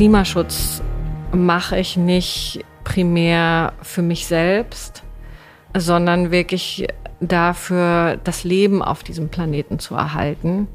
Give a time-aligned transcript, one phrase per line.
[0.00, 0.80] Klimaschutz
[1.30, 5.02] mache ich nicht primär für mich selbst,
[5.76, 6.88] sondern wirklich
[7.20, 10.68] dafür, das Leben auf diesem Planeten zu erhalten.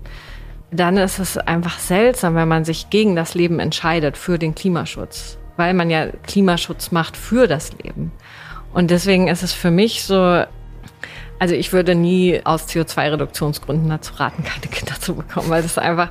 [0.70, 5.40] Dann ist es einfach seltsam, wenn man sich gegen das Leben entscheidet, für den Klimaschutz,
[5.58, 8.12] weil man ja Klimaschutz macht für das Leben.
[8.76, 10.44] Und deswegen ist es für mich so,
[11.40, 15.80] also ich würde nie aus CO2-Reduktionsgründen dazu raten, keine Kinder zu bekommen, weil das ist
[15.80, 16.10] einfach,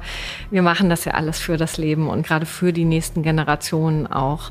[0.51, 4.51] wir machen das ja alles für das Leben und gerade für die nächsten Generationen auch.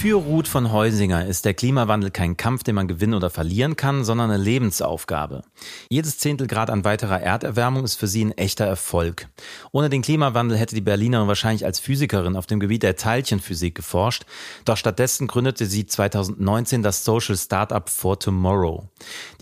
[0.00, 4.02] Für Ruth von Heusinger ist der Klimawandel kein Kampf, den man gewinnen oder verlieren kann,
[4.02, 5.42] sondern eine Lebensaufgabe.
[5.90, 9.28] Jedes Zehntelgrad an weiterer Erderwärmung ist für sie ein echter Erfolg.
[9.72, 14.24] Ohne den Klimawandel hätte die Berlinerin wahrscheinlich als Physikerin auf dem Gebiet der Teilchenphysik geforscht,
[14.64, 18.88] doch stattdessen gründete sie 2019 das Social Startup For Tomorrow.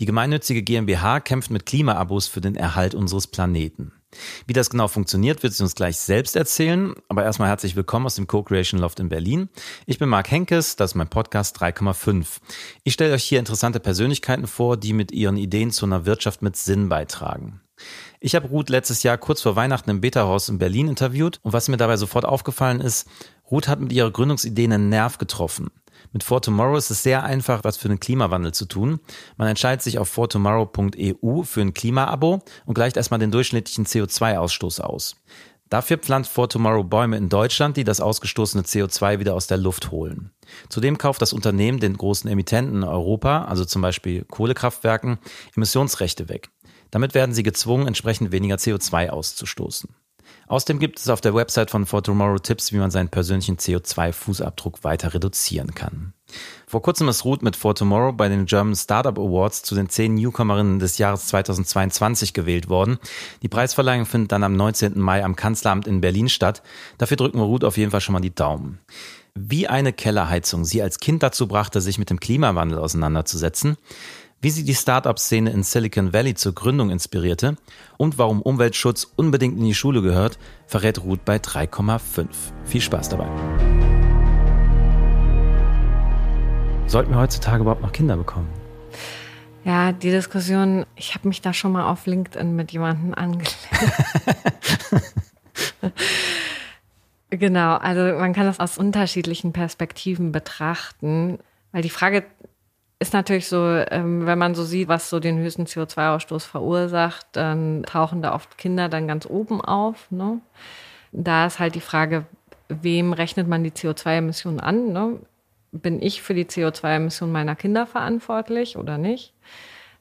[0.01, 3.93] Die gemeinnützige GmbH kämpft mit Klimaabos für den Erhalt unseres Planeten.
[4.47, 6.95] Wie das genau funktioniert, wird sie uns gleich selbst erzählen.
[7.07, 9.49] Aber erstmal herzlich willkommen aus dem Co-Creation Loft in Berlin.
[9.85, 12.37] Ich bin Marc Henkes, das ist mein Podcast 3,5.
[12.83, 16.55] Ich stelle euch hier interessante Persönlichkeiten vor, die mit ihren Ideen zu einer Wirtschaft mit
[16.55, 17.61] Sinn beitragen.
[18.19, 21.69] Ich habe Ruth letztes Jahr kurz vor Weihnachten im Beta-Haus in Berlin interviewt und was
[21.69, 23.07] mir dabei sofort aufgefallen ist,
[23.49, 25.71] Ruth hat mit ihrer Gründungsidee einen Nerv getroffen.
[26.11, 28.99] Mit For Tomorrow ist es sehr einfach, was für den Klimawandel zu tun.
[29.37, 35.15] Man entscheidet sich auf fortomorrow.eu für ein Klima-Abo und gleicht erstmal den durchschnittlichen CO2-Ausstoß aus.
[35.69, 39.91] Dafür pflanzt For Tomorrow Bäume in Deutschland, die das ausgestoßene CO2 wieder aus der Luft
[39.91, 40.31] holen.
[40.67, 45.19] Zudem kauft das Unternehmen den großen Emittenten in Europa, also zum Beispiel Kohlekraftwerken,
[45.55, 46.49] Emissionsrechte weg.
[46.89, 49.89] Damit werden sie gezwungen, entsprechend weniger CO2 auszustoßen.
[50.49, 54.83] Außerdem gibt es auf der Website von For Tomorrow Tipps, wie man seinen persönlichen CO2-Fußabdruck
[54.83, 56.13] weiter reduzieren kann.
[56.65, 60.15] Vor kurzem ist Ruth mit For Tomorrow bei den German Startup Awards zu den zehn
[60.15, 62.97] Newcomerinnen des Jahres 2022 gewählt worden.
[63.43, 64.99] Die Preisverleihung findet dann am 19.
[64.99, 66.63] Mai am Kanzleramt in Berlin statt.
[66.97, 68.79] Dafür drücken wir Ruth auf jeden Fall schon mal die Daumen.
[69.35, 73.77] Wie eine Kellerheizung sie als Kind dazu brachte, sich mit dem Klimawandel auseinanderzusetzen,
[74.41, 77.57] wie sie die Startup-Szene in Silicon Valley zur Gründung inspirierte
[77.97, 82.27] und warum Umweltschutz unbedingt in die Schule gehört, verrät Ruth bei 3,5.
[82.63, 83.27] Viel Spaß dabei.
[86.87, 88.47] Sollten wir heutzutage überhaupt noch Kinder bekommen?
[89.65, 93.57] Ja, die Diskussion, ich habe mich da schon mal auf LinkedIn mit jemandem angelegt.
[97.29, 101.39] genau, also man kann das aus unterschiedlichen Perspektiven betrachten,
[101.73, 102.23] weil die Frage
[102.99, 107.83] ist natürlich so, ähm, wenn man so sieht, was so den höchsten CO2-Ausstoß verursacht, dann
[107.83, 110.11] tauchen da oft Kinder dann ganz oben auf.
[110.11, 110.41] Ne?
[111.13, 112.25] Da ist halt die Frage,
[112.67, 114.91] wem rechnet man die CO2-Emissionen an?
[114.91, 115.19] Ne?
[115.71, 119.33] Bin ich für die CO2-Emissionen meiner Kinder verantwortlich oder nicht?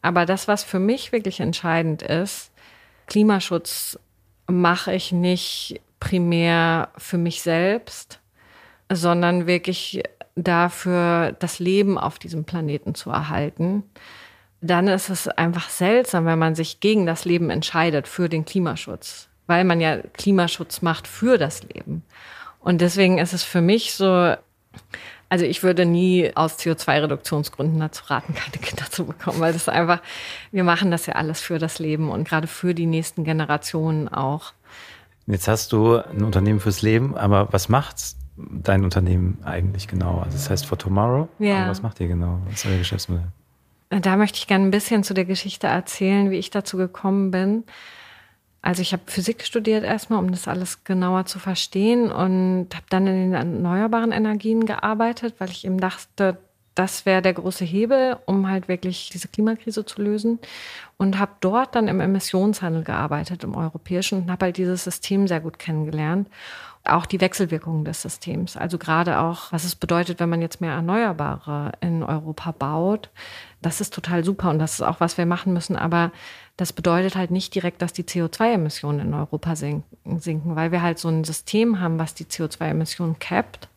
[0.02, 2.50] Aber das, was für mich wirklich entscheidend ist,
[3.06, 3.98] Klimaschutz
[4.48, 8.20] mache ich nicht primär für mich selbst,
[8.90, 10.02] sondern wirklich
[10.42, 13.82] dafür, das Leben auf diesem Planeten zu erhalten,
[14.60, 19.28] dann ist es einfach seltsam, wenn man sich gegen das Leben entscheidet, für den Klimaschutz,
[19.46, 22.02] weil man ja Klimaschutz macht für das Leben.
[22.60, 24.34] Und deswegen ist es für mich so,
[25.28, 30.00] also ich würde nie aus CO2-Reduktionsgründen dazu raten, keine Kinder zu bekommen, weil das einfach,
[30.50, 34.52] wir machen das ja alles für das Leben und gerade für die nächsten Generationen auch.
[35.26, 40.18] Jetzt hast du ein Unternehmen fürs Leben, aber was macht's dein Unternehmen eigentlich genau?
[40.18, 41.28] Also das heißt For Tomorrow.
[41.38, 41.60] Ja.
[41.60, 42.40] Aber was macht ihr genau?
[42.46, 43.26] Was ist euer Geschäftsmodell?
[43.90, 47.64] Da möchte ich gerne ein bisschen zu der Geschichte erzählen, wie ich dazu gekommen bin.
[48.60, 53.06] Also ich habe Physik studiert erstmal, um das alles genauer zu verstehen und habe dann
[53.06, 56.38] in den erneuerbaren Energien gearbeitet, weil ich eben dachte,
[56.78, 60.38] das wäre der große Hebel, um halt wirklich diese Klimakrise zu lösen.
[60.96, 65.40] Und habe dort dann im Emissionshandel gearbeitet, im europäischen, und habe halt dieses System sehr
[65.40, 66.28] gut kennengelernt
[66.84, 68.56] auch die Wechselwirkungen des Systems.
[68.56, 73.10] Also gerade auch, was es bedeutet, wenn man jetzt mehr Erneuerbare in Europa baut.
[73.60, 75.76] Das ist total super und das ist auch, was wir machen müssen.
[75.76, 76.12] Aber
[76.56, 81.08] das bedeutet halt nicht direkt, dass die CO2-Emissionen in Europa sinken, weil wir halt so
[81.08, 83.68] ein System haben, was die CO2-Emissionen capped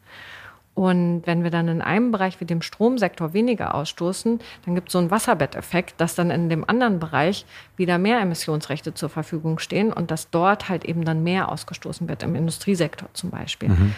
[0.74, 4.94] und wenn wir dann in einem Bereich wie dem Stromsektor weniger ausstoßen, dann gibt es
[4.94, 7.46] so einen Wasserbetteffekt, dass dann in dem anderen Bereich
[7.76, 12.24] wieder mehr Emissionsrechte zur Verfügung stehen und dass dort halt eben dann mehr ausgestoßen wird,
[12.24, 13.70] im Industriesektor zum Beispiel.
[13.70, 13.94] Mhm.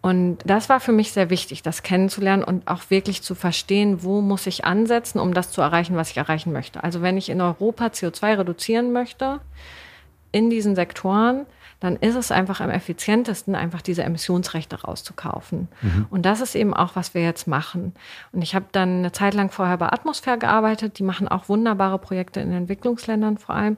[0.00, 4.20] Und das war für mich sehr wichtig, das kennenzulernen und auch wirklich zu verstehen, wo
[4.20, 6.82] muss ich ansetzen, um das zu erreichen, was ich erreichen möchte.
[6.84, 9.40] Also wenn ich in Europa CO2 reduzieren möchte,
[10.32, 11.46] in diesen Sektoren,
[11.80, 15.68] dann ist es einfach am effizientesten, einfach diese Emissionsrechte rauszukaufen.
[15.82, 16.06] Mhm.
[16.08, 17.94] Und das ist eben auch, was wir jetzt machen.
[18.32, 20.98] Und ich habe dann eine Zeit lang vorher bei Atmosphäre gearbeitet.
[20.98, 23.76] Die machen auch wunderbare Projekte in Entwicklungsländern vor allem.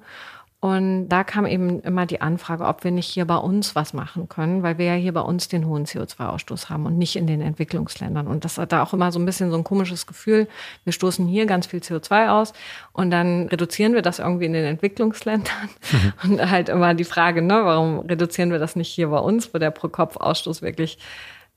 [0.60, 4.28] Und da kam eben immer die Anfrage, ob wir nicht hier bei uns was machen
[4.28, 7.40] können, weil wir ja hier bei uns den hohen CO2-Ausstoß haben und nicht in den
[7.40, 8.26] Entwicklungsländern.
[8.26, 10.48] Und das hat da auch immer so ein bisschen so ein komisches Gefühl.
[10.82, 12.54] Wir stoßen hier ganz viel CO2 aus
[12.92, 15.68] und dann reduzieren wir das irgendwie in den Entwicklungsländern.
[15.92, 16.12] Mhm.
[16.24, 19.58] Und halt immer die Frage, ne, warum reduzieren wir das nicht hier bei uns, wo
[19.58, 20.98] der Pro-Kopf-Ausstoß wirklich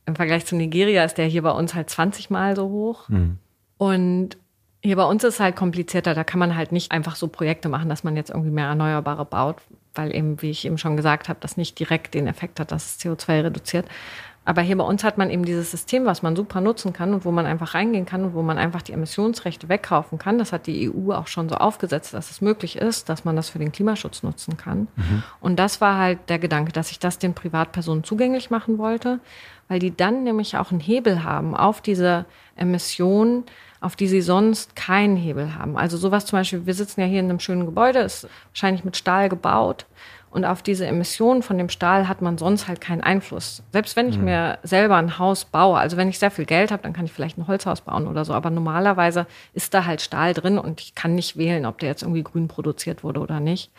[0.06, 3.10] im Vergleich zu Nigeria ist der hier bei uns halt 20 Mal so hoch.
[3.10, 3.40] Mhm.
[3.78, 4.38] Und
[4.84, 6.14] hier bei uns ist es halt komplizierter.
[6.14, 9.26] Da kann man halt nicht einfach so Projekte machen, dass man jetzt irgendwie mehr Erneuerbare
[9.26, 9.58] baut,
[9.94, 12.86] weil eben, wie ich eben schon gesagt habe, das nicht direkt den Effekt hat, dass
[12.86, 13.86] es CO2 reduziert.
[14.44, 17.26] Aber hier bei uns hat man eben dieses System, was man super nutzen kann und
[17.26, 20.40] wo man einfach reingehen kann und wo man einfach die Emissionsrechte wegkaufen kann.
[20.40, 23.50] Das hat die EU auch schon so aufgesetzt, dass es möglich ist, dass man das
[23.50, 24.88] für den Klimaschutz nutzen kann.
[24.96, 25.24] Mhm.
[25.42, 29.20] Und das war halt der Gedanke, dass ich das den Privatpersonen zugänglich machen wollte,
[29.68, 32.26] weil die dann nämlich auch einen Hebel haben auf diese
[32.56, 33.44] Emissionen,
[33.82, 35.76] auf die sie sonst keinen Hebel haben.
[35.76, 38.96] Also sowas zum Beispiel, wir sitzen ja hier in einem schönen Gebäude, ist wahrscheinlich mit
[38.96, 39.86] Stahl gebaut.
[40.30, 43.64] Und auf diese Emissionen von dem Stahl hat man sonst halt keinen Einfluss.
[43.74, 44.26] Selbst wenn ich mhm.
[44.26, 47.12] mir selber ein Haus baue, also wenn ich sehr viel Geld habe, dann kann ich
[47.12, 48.34] vielleicht ein Holzhaus bauen oder so.
[48.34, 52.04] Aber normalerweise ist da halt Stahl drin und ich kann nicht wählen, ob der jetzt
[52.04, 53.72] irgendwie grün produziert wurde oder nicht.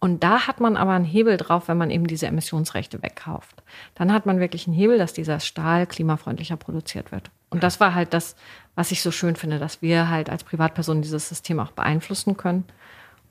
[0.00, 3.64] Und da hat man aber einen Hebel drauf, wenn man eben diese Emissionsrechte wegkauft.
[3.96, 7.30] Dann hat man wirklich einen Hebel, dass dieser Stahl klimafreundlicher produziert wird.
[7.50, 8.36] Und das war halt das,
[8.78, 12.62] was ich so schön finde, dass wir halt als Privatperson dieses System auch beeinflussen können.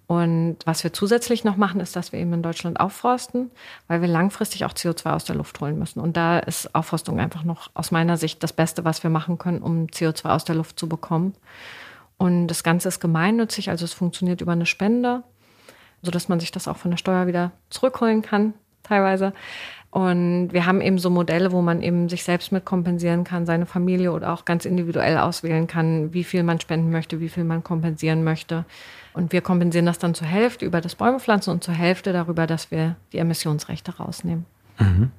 [0.05, 3.49] Und was wir zusätzlich noch machen, ist, dass wir eben in Deutschland aufforsten,
[3.87, 6.01] weil wir langfristig auch CO2 aus der Luft holen müssen.
[6.01, 9.61] Und da ist Aufforstung einfach noch aus meiner Sicht das Beste, was wir machen können,
[9.61, 11.33] um CO2 aus der Luft zu bekommen.
[12.17, 15.23] Und das Ganze ist gemeinnützig, also es funktioniert über eine Spende,
[16.01, 18.53] sodass man sich das auch von der Steuer wieder zurückholen kann,
[18.83, 19.31] teilweise.
[19.89, 23.65] Und wir haben eben so Modelle, wo man eben sich selbst mit kompensieren kann, seine
[23.65, 27.63] Familie oder auch ganz individuell auswählen kann, wie viel man spenden möchte, wie viel man
[27.63, 28.65] kompensieren möchte.
[29.13, 32.69] Und wir kompensieren das dann zur Hälfte über das Bäumepflanzen und zur Hälfte darüber, dass
[32.69, 34.45] wir die Emissionsrechte rausnehmen.
[34.77, 35.11] Mhm.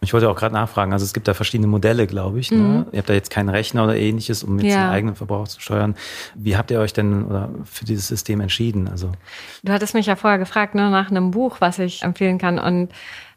[0.00, 2.50] Ich wollte auch gerade nachfragen, also es gibt da verschiedene Modelle, glaube ich.
[2.50, 2.58] Ne?
[2.58, 2.86] Mhm.
[2.92, 4.86] Ihr habt da jetzt keinen Rechner oder ähnliches, um jetzt ja.
[4.86, 5.94] den eigenen Verbrauch zu steuern.
[6.34, 8.88] Wie habt ihr euch denn oder für dieses System entschieden?
[8.88, 9.12] Also
[9.62, 12.58] du hattest mich ja vorher gefragt ne, nach einem Buch, was ich empfehlen kann.
[12.58, 12.90] Und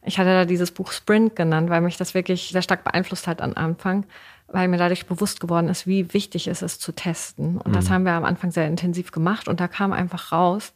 [0.06, 3.42] ich hatte da dieses Buch Sprint genannt, weil mich das wirklich sehr stark beeinflusst hat
[3.42, 4.06] am Anfang,
[4.48, 7.58] weil mir dadurch bewusst geworden ist, wie wichtig es ist zu testen.
[7.58, 7.74] Und mhm.
[7.74, 9.48] das haben wir am Anfang sehr intensiv gemacht.
[9.48, 10.74] Und da kam einfach raus,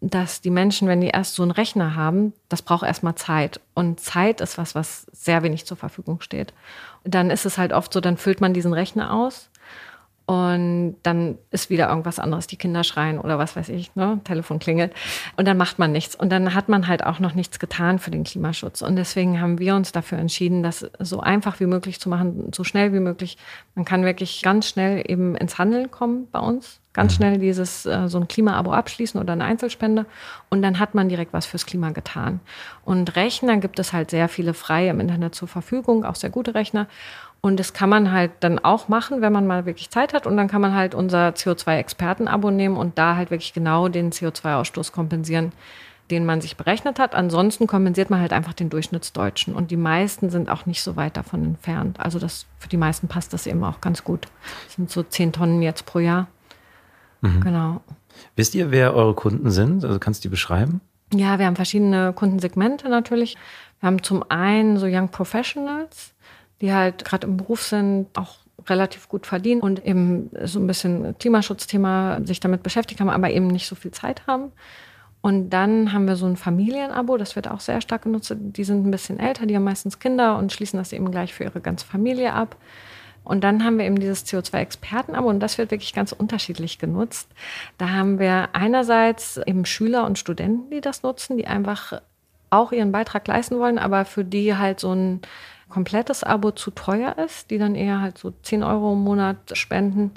[0.00, 3.60] dass die Menschen, wenn die erst so einen Rechner haben, das braucht erstmal Zeit.
[3.74, 6.52] Und Zeit ist was, was sehr wenig zur Verfügung steht.
[7.04, 9.48] Und dann ist es halt oft so, dann füllt man diesen Rechner aus
[10.24, 14.20] und dann ist wieder irgendwas anderes, die Kinder schreien oder was weiß ich, ne?
[14.22, 14.92] Telefon klingelt.
[15.36, 16.14] Und dann macht man nichts.
[16.14, 18.82] Und dann hat man halt auch noch nichts getan für den Klimaschutz.
[18.82, 22.62] Und deswegen haben wir uns dafür entschieden, das so einfach wie möglich zu machen, so
[22.62, 23.36] schnell wie möglich.
[23.74, 26.78] Man kann wirklich ganz schnell eben ins Handeln kommen bei uns.
[26.92, 27.16] Ganz mhm.
[27.16, 30.06] schnell dieses, äh, so ein Klima-Abo abschließen oder eine Einzelspende.
[30.50, 32.40] Und dann hat man direkt was fürs Klima getan.
[32.84, 36.54] Und Rechner gibt es halt sehr viele frei im Internet zur Verfügung, auch sehr gute
[36.54, 36.86] Rechner.
[37.44, 40.28] Und das kann man halt dann auch machen, wenn man mal wirklich Zeit hat.
[40.28, 44.92] Und dann kann man halt unser CO2-Experten-Abo nehmen und da halt wirklich genau den CO2-Ausstoß
[44.92, 45.52] kompensieren,
[46.12, 47.16] den man sich berechnet hat.
[47.16, 49.56] Ansonsten kompensiert man halt einfach den Durchschnittsdeutschen.
[49.56, 51.98] Und die meisten sind auch nicht so weit davon entfernt.
[51.98, 54.28] Also das, für die meisten passt das eben auch ganz gut.
[54.66, 56.28] Das sind so zehn Tonnen jetzt pro Jahr.
[57.22, 57.40] Mhm.
[57.40, 57.80] Genau.
[58.36, 59.84] Wisst ihr, wer eure Kunden sind?
[59.84, 60.80] Also kannst du die beschreiben?
[61.12, 63.36] Ja, wir haben verschiedene Kundensegmente natürlich.
[63.80, 66.14] Wir haben zum einen so Young Professionals
[66.62, 68.36] die halt gerade im Beruf sind, auch
[68.68, 73.48] relativ gut verdienen und eben so ein bisschen Klimaschutzthema sich damit beschäftigt haben, aber eben
[73.48, 74.52] nicht so viel Zeit haben.
[75.20, 78.34] Und dann haben wir so ein Familienabo, das wird auch sehr stark genutzt.
[78.36, 81.44] Die sind ein bisschen älter, die haben meistens Kinder und schließen das eben gleich für
[81.44, 82.56] ihre ganze Familie ab.
[83.24, 87.28] Und dann haben wir eben dieses CO2-Experten-Abo und das wird wirklich ganz unterschiedlich genutzt.
[87.78, 92.00] Da haben wir einerseits eben Schüler und Studenten, die das nutzen, die einfach
[92.50, 95.20] auch ihren Beitrag leisten wollen, aber für die halt so ein
[95.72, 100.12] komplettes Abo zu teuer ist, die dann eher halt so 10 Euro im Monat spenden.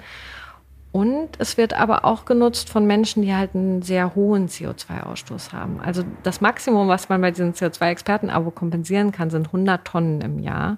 [0.92, 5.82] Und es wird aber auch genutzt von Menschen, die halt einen sehr hohen CO2-Ausstoß haben.
[5.82, 10.78] Also das Maximum, was man bei diesem CO2-Experten-Abo kompensieren kann, sind 100 Tonnen im Jahr.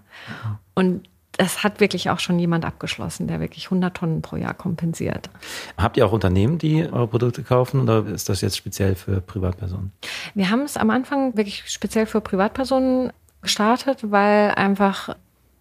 [0.74, 5.30] Und das hat wirklich auch schon jemand abgeschlossen, der wirklich 100 Tonnen pro Jahr kompensiert.
[5.78, 9.92] Habt ihr auch Unternehmen, die eure Produkte kaufen oder ist das jetzt speziell für Privatpersonen?
[10.34, 13.14] Wir haben es am Anfang wirklich speziell für Privatpersonen
[13.48, 15.16] gestartet, weil einfach,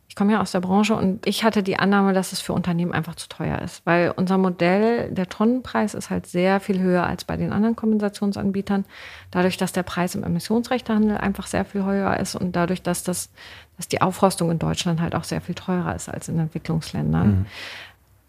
[0.09, 2.93] ich komme ja aus der Branche und ich hatte die Annahme, dass es für Unternehmen
[2.93, 7.25] einfach zu teuer ist, weil unser Modell, der Tonnenpreis ist halt sehr viel höher als
[7.25, 8.85] bei den anderen Kompensationsanbietern.
[9.31, 13.31] Dadurch, dass der Preis im Emissionsrechtehandel einfach sehr viel höher ist und dadurch, dass das,
[13.76, 17.28] dass die Aufforstung in Deutschland halt auch sehr viel teurer ist als in Entwicklungsländern.
[17.28, 17.47] Mhm.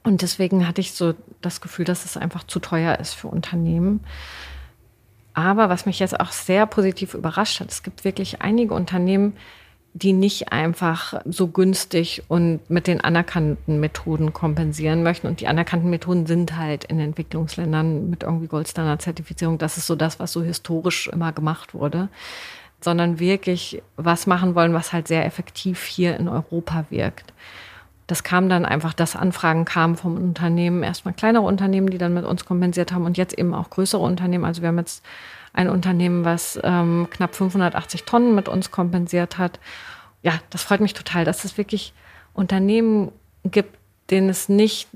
[0.03, 4.01] Und deswegen hatte ich so das Gefühl, dass es einfach zu teuer ist für Unternehmen.
[5.37, 9.37] Aber was mich jetzt auch sehr positiv überrascht hat, es gibt wirklich einige Unternehmen,
[9.93, 15.27] die nicht einfach so günstig und mit den anerkannten Methoden kompensieren möchten.
[15.27, 19.59] Und die anerkannten Methoden sind halt in Entwicklungsländern mit irgendwie Goldstandard-Zertifizierung.
[19.59, 22.09] Das ist so das, was so historisch immer gemacht wurde.
[22.81, 27.31] Sondern wirklich was machen wollen, was halt sehr effektiv hier in Europa wirkt.
[28.07, 32.25] Das kam dann einfach, dass Anfragen kamen vom Unternehmen, erstmal kleinere Unternehmen, die dann mit
[32.25, 34.45] uns kompensiert haben und jetzt eben auch größere Unternehmen.
[34.45, 35.05] Also wir haben jetzt
[35.53, 39.59] ein Unternehmen, was ähm, knapp 580 Tonnen mit uns kompensiert hat.
[40.21, 41.93] Ja, das freut mich total, dass es wirklich
[42.33, 43.11] Unternehmen
[43.43, 43.77] gibt,
[44.09, 44.87] denen es nicht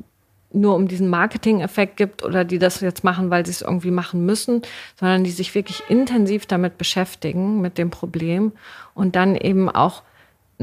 [0.54, 4.26] nur um diesen Marketing-Effekt gibt oder die das jetzt machen, weil sie es irgendwie machen
[4.26, 4.62] müssen,
[5.00, 8.52] sondern die sich wirklich intensiv damit beschäftigen, mit dem Problem
[8.94, 10.04] und dann eben auch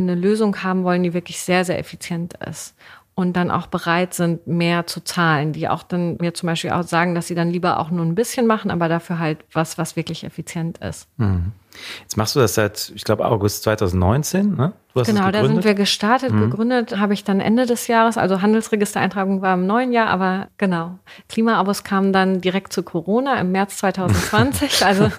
[0.03, 2.75] eine Lösung haben wollen, die wirklich sehr, sehr effizient ist
[3.15, 6.85] und dann auch bereit sind, mehr zu zahlen, die auch dann mir zum Beispiel auch
[6.85, 9.97] sagen, dass sie dann lieber auch nur ein bisschen machen, aber dafür halt was, was
[9.97, 11.09] wirklich effizient ist.
[11.17, 11.53] Mhm.
[12.01, 14.73] Jetzt machst du das seit, ich glaube, August 2019, ne?
[14.95, 16.33] genau, da sind wir gestartet.
[16.33, 16.51] Mhm.
[16.51, 20.99] Gegründet habe ich dann Ende des Jahres, also Handelsregistereintragung war im neuen Jahr, aber genau.
[21.29, 24.83] Klimaabos kamen dann direkt zu Corona im März 2020.
[24.85, 25.11] also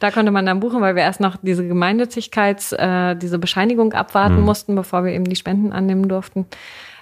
[0.00, 4.40] da konnte man dann buchen, weil wir erst noch diese Gemeinnützigkeits, äh, diese Bescheinigung abwarten
[4.40, 4.44] mhm.
[4.44, 6.46] mussten, bevor wir eben die Spenden annehmen durften.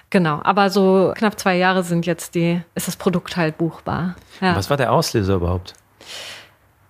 [0.09, 4.15] Genau, aber so knapp zwei Jahre sind jetzt die, ist das Produkt halt buchbar.
[4.41, 4.55] Ja.
[4.55, 5.73] Was war der Auslöser überhaupt?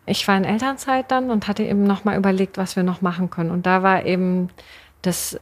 [0.05, 3.51] Ich war in Elternzeit dann und hatte eben nochmal überlegt, was wir noch machen können.
[3.51, 4.49] Und da war eben,
[5.01, 5.39] das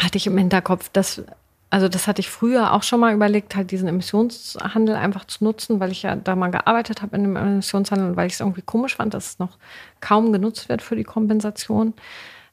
[0.00, 1.24] hatte ich im Hinterkopf, dass,
[1.70, 5.80] also das hatte ich früher auch schon mal überlegt, halt diesen Emissionshandel einfach zu nutzen,
[5.80, 8.62] weil ich ja da mal gearbeitet habe in dem Emissionshandel und weil ich es irgendwie
[8.62, 9.58] komisch fand, dass es noch
[10.00, 11.94] kaum genutzt wird für die Kompensation.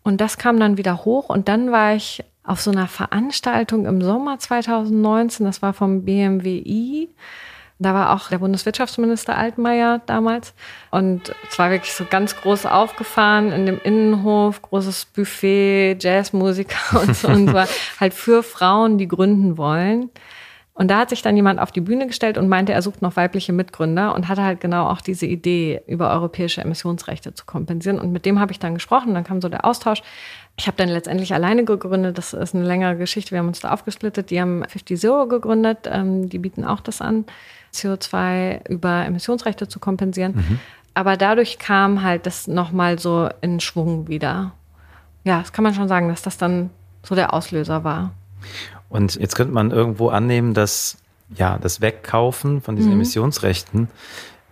[0.03, 4.01] Und das kam dann wieder hoch und dann war ich auf so einer Veranstaltung im
[4.01, 7.10] Sommer 2019, das war vom BMWI.
[7.79, 10.53] Da war auch der Bundeswirtschaftsminister Altmaier damals.
[10.91, 17.15] Und es war wirklich so ganz groß aufgefahren in dem Innenhof, großes Buffet, Jazzmusiker und
[17.15, 17.27] so.
[17.27, 17.67] und zwar
[17.99, 20.09] halt für Frauen, die gründen wollen.
[20.75, 23.15] Und da hat sich dann jemand auf die Bühne gestellt und meinte, er sucht noch
[23.15, 27.99] weibliche Mitgründer und hatte halt genau auch diese Idee, über europäische Emissionsrechte zu kompensieren.
[27.99, 30.01] Und mit dem habe ich dann gesprochen, dann kam so der Austausch.
[30.57, 32.17] Ich habe dann letztendlich alleine gegründet.
[32.17, 33.31] Das ist eine längere Geschichte.
[33.31, 34.31] Wir haben uns da aufgesplittet.
[34.31, 35.87] Die haben 50 Zero gegründet.
[35.91, 37.25] Ähm, die bieten auch das an,
[37.73, 40.35] CO2 über Emissionsrechte zu kompensieren.
[40.35, 40.59] Mhm.
[40.93, 44.51] Aber dadurch kam halt das nochmal so in Schwung wieder.
[45.23, 46.69] Ja, das kann man schon sagen, dass das dann
[47.01, 48.11] so der Auslöser war.
[48.89, 50.97] Und jetzt könnte man irgendwo annehmen, dass
[51.35, 52.97] ja das Wegkaufen von diesen mhm.
[52.97, 53.87] Emissionsrechten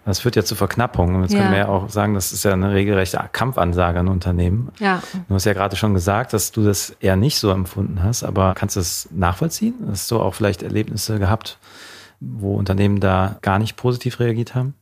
[0.06, 1.22] das führt ja zu Verknappungen.
[1.22, 1.40] Jetzt ja.
[1.40, 4.70] können wir ja auch sagen, das ist ja eine regelrechte Kampfansage an Unternehmen.
[4.80, 5.02] Ja.
[5.28, 8.56] Du hast ja gerade schon gesagt, dass du das eher nicht so empfunden hast, aber
[8.56, 9.76] kannst du das nachvollziehen?
[9.90, 11.60] Hast du auch vielleicht Erlebnisse gehabt,
[12.22, 14.76] wo Unternehmen da gar nicht positiv reagiert haben?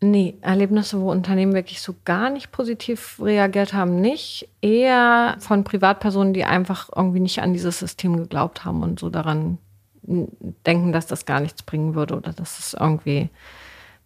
[0.00, 4.48] Nee, Erlebnisse, wo Unternehmen wirklich so gar nicht positiv reagiert haben, nicht.
[4.62, 9.58] Eher von Privatpersonen, die einfach irgendwie nicht an dieses System geglaubt haben und so daran
[10.02, 13.30] denken, dass das gar nichts bringen würde oder dass es irgendwie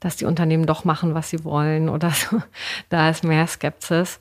[0.00, 2.42] dass die Unternehmen doch machen, was sie wollen oder so.
[2.88, 4.18] Da ist mehr Skepsis.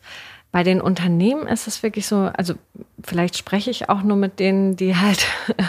[0.52, 2.56] Bei den Unternehmen ist es wirklich so, also
[3.04, 5.28] vielleicht spreche ich auch nur mit denen, die halt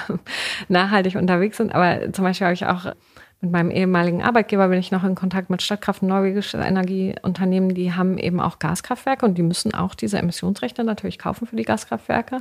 [0.68, 2.94] nachhaltig unterwegs sind, aber zum Beispiel habe ich auch
[3.42, 8.18] mit meinem ehemaligen Arbeitgeber bin ich noch in Kontakt mit Stadtkraft, norwegische Energieunternehmen, die haben
[8.18, 12.38] eben auch Gaskraftwerke und die müssen auch diese Emissionsrechte natürlich kaufen für die Gaskraftwerke.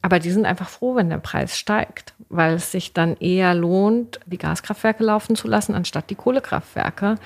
[0.00, 4.20] Aber die sind einfach froh, wenn der Preis steigt, weil es sich dann eher lohnt,
[4.26, 7.16] die Gaskraftwerke laufen zu lassen, anstatt die Kohlekraftwerke.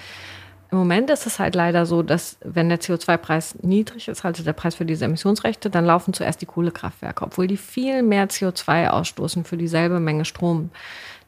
[0.72, 4.54] Im Moment ist es halt leider so, dass wenn der CO2-Preis niedrig ist, also der
[4.54, 9.44] Preis für diese Emissionsrechte, dann laufen zuerst die Kohlekraftwerke, obwohl die viel mehr CO2 ausstoßen
[9.44, 10.70] für dieselbe Menge Strom,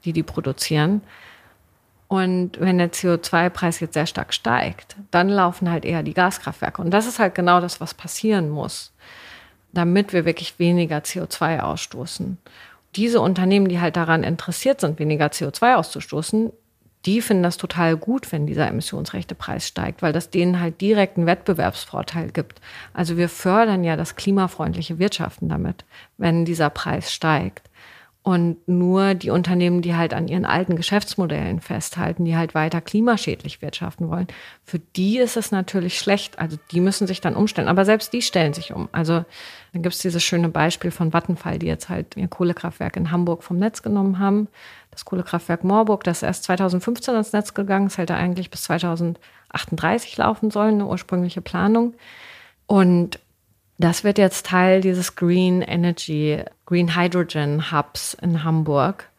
[0.05, 1.03] die die produzieren.
[2.09, 6.81] Und wenn der CO2-Preis jetzt sehr stark steigt, dann laufen halt eher die Gaskraftwerke.
[6.81, 8.95] Und das ist halt genau das, was passieren muss
[9.75, 12.39] damit wir wirklich weniger CO2 ausstoßen.
[12.97, 16.53] Diese Unternehmen, die halt daran interessiert sind, weniger CO2 auszustoßen,
[17.07, 21.27] die finden das total gut, wenn dieser Emissionsrechtepreis steigt, weil das denen halt direkt einen
[21.27, 22.61] Wettbewerbsvorteil gibt.
[22.93, 25.85] Also wir fördern ja das klimafreundliche Wirtschaften damit,
[26.17, 27.71] wenn dieser Preis steigt.
[28.23, 33.61] Und nur die Unternehmen, die halt an ihren alten Geschäftsmodellen festhalten, die halt weiter klimaschädlich
[33.61, 34.29] wirtschaften wollen,
[34.65, 36.39] für die ist es natürlich schlecht.
[36.39, 37.69] Also die müssen sich dann umstellen.
[37.69, 38.89] Aber selbst die stellen sich um.
[38.93, 39.27] Also
[39.75, 43.43] dann gibt es dieses schöne Beispiel von Vattenfall, die jetzt halt ihr Kohlekraftwerk in Hamburg
[43.43, 44.47] vom Netz genommen haben.
[44.93, 50.17] Das Kohlekraftwerk Moorburg, das ist erst 2015 ans Netz gegangen, es hätte eigentlich bis 2038
[50.17, 51.95] laufen sollen, eine ursprüngliche Planung.
[52.67, 53.19] Und
[53.77, 59.11] das wird jetzt Teil dieses Green Energy, Green Hydrogen Hubs in Hamburg.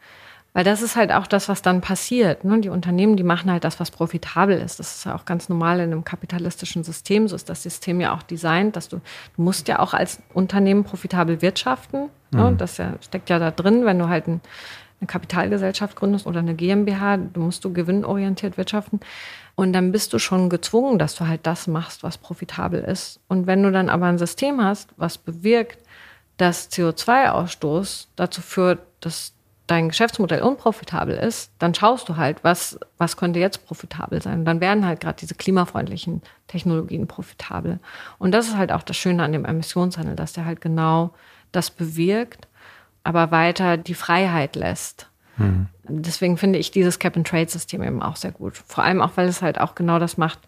[0.56, 2.46] Weil das ist halt auch das, was dann passiert.
[2.46, 2.62] Ne?
[2.62, 4.80] Die Unternehmen, die machen halt das, was profitabel ist.
[4.80, 7.28] Das ist ja auch ganz normal in einem kapitalistischen System.
[7.28, 9.02] So ist das System ja auch designt, dass du,
[9.36, 12.10] du musst ja auch als Unternehmen profitabel wirtschaften.
[12.32, 12.52] Ne?
[12.52, 12.58] Mhm.
[12.58, 14.40] Das ja, steckt ja da drin, wenn du halt ein,
[15.02, 19.02] eine Kapitalgesellschaft gründest oder eine GmbH, du musst du gewinnorientiert wirtschaften.
[19.56, 23.20] Und dann bist du schon gezwungen, dass du halt das machst, was profitabel ist.
[23.28, 25.80] Und wenn du dann aber ein System hast, was bewirkt,
[26.38, 29.35] dass CO2-Ausstoß dazu führt, dass
[29.68, 34.40] dein Geschäftsmodell unprofitabel ist, dann schaust du halt, was, was könnte jetzt profitabel sein.
[34.40, 37.80] Und dann werden halt gerade diese klimafreundlichen Technologien profitabel.
[38.20, 41.14] Und das ist halt auch das Schöne an dem Emissionshandel, dass der halt genau
[41.52, 42.48] das bewirkt,
[43.04, 45.10] aber weiter die Freiheit lässt.
[45.38, 45.68] Mhm.
[45.88, 48.58] Deswegen finde ich dieses Cap-and-Trade-System eben auch sehr gut.
[48.68, 50.40] Vor allem auch, weil es halt auch genau das macht,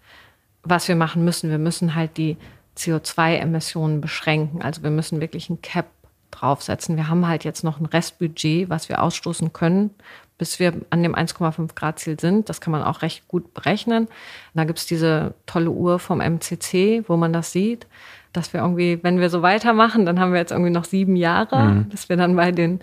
[0.63, 1.49] was wir machen müssen.
[1.49, 2.37] Wir müssen halt die
[2.77, 4.61] CO2-Emissionen beschränken.
[4.61, 5.87] Also wir müssen wirklich ein Cap
[6.31, 6.97] draufsetzen.
[6.97, 9.91] Wir haben halt jetzt noch ein Restbudget, was wir ausstoßen können,
[10.37, 12.49] bis wir an dem 1,5 Grad Ziel sind.
[12.49, 14.07] Das kann man auch recht gut berechnen.
[14.53, 17.87] Da gibt es diese tolle Uhr vom MCC, wo man das sieht,
[18.33, 21.65] dass wir irgendwie, wenn wir so weitermachen, dann haben wir jetzt irgendwie noch sieben Jahre,
[21.65, 21.89] mhm.
[21.89, 22.81] dass wir dann bei den,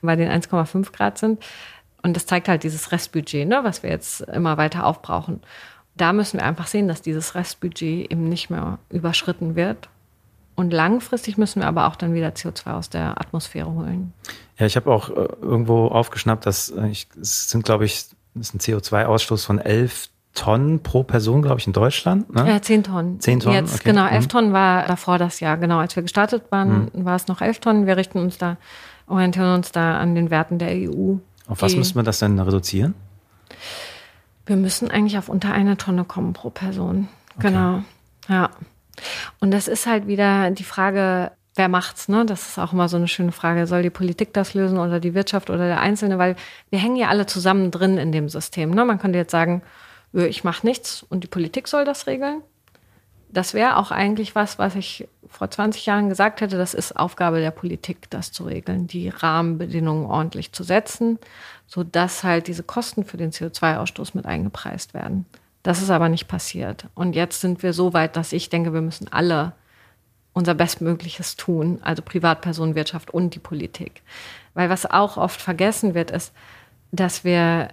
[0.00, 1.44] bei den 1,5 Grad sind.
[2.02, 5.40] Und das zeigt halt dieses Restbudget, ne, was wir jetzt immer weiter aufbrauchen.
[5.96, 9.88] Da müssen wir einfach sehen, dass dieses Restbudget eben nicht mehr überschritten wird.
[10.56, 14.12] Und langfristig müssen wir aber auch dann wieder CO2 aus der Atmosphäre holen.
[14.58, 18.48] Ja, ich habe auch äh, irgendwo aufgeschnappt, dass äh, ich, es sind, glaube ich, das
[18.48, 22.32] ist ein CO2-Ausstoß von 11 Tonnen pro Person, glaube ich, in Deutschland.
[22.34, 22.48] Ne?
[22.48, 23.20] Ja, 10 Tonnen.
[23.20, 23.56] 10 Tonnen.
[23.56, 23.90] Jetzt, okay.
[23.90, 24.28] genau, 11 mhm.
[24.28, 25.56] Tonnen war davor das Jahr.
[25.56, 27.04] Genau, als wir gestartet waren, mhm.
[27.04, 27.86] war es noch 11 Tonnen.
[27.86, 28.56] Wir richten uns da,
[29.06, 31.16] orientieren uns da an den Werten der EU.
[31.46, 32.94] Auf was müssen wir das denn reduzieren?
[34.46, 37.08] Wir müssen eigentlich auf unter eine Tonne kommen pro Person.
[37.36, 37.48] Okay.
[37.48, 37.82] Genau.
[38.28, 38.50] Ja.
[39.40, 42.24] Und das ist halt wieder die Frage, wer macht's, ne?
[42.26, 43.66] Das ist auch immer so eine schöne Frage.
[43.66, 46.18] Soll die Politik das lösen oder die Wirtschaft oder der Einzelne?
[46.18, 46.36] Weil
[46.70, 48.70] wir hängen ja alle zusammen drin in dem System.
[48.70, 48.84] Ne?
[48.84, 49.62] Man könnte jetzt sagen,
[50.12, 52.42] ich mache nichts und die Politik soll das regeln.
[53.28, 57.40] Das wäre auch eigentlich was, was ich vor 20 Jahren gesagt hätte, das ist Aufgabe
[57.40, 61.18] der Politik, das zu regeln, die Rahmenbedingungen ordentlich zu setzen,
[61.66, 65.26] sodass halt diese Kosten für den CO2-Ausstoß mit eingepreist werden.
[65.64, 66.86] Das ist aber nicht passiert.
[66.94, 69.54] Und jetzt sind wir so weit, dass ich denke, wir müssen alle
[70.34, 74.02] unser Bestmögliches tun, also Privatpersonen, Wirtschaft und die Politik.
[74.52, 76.34] Weil was auch oft vergessen wird, ist,
[76.92, 77.68] dass wir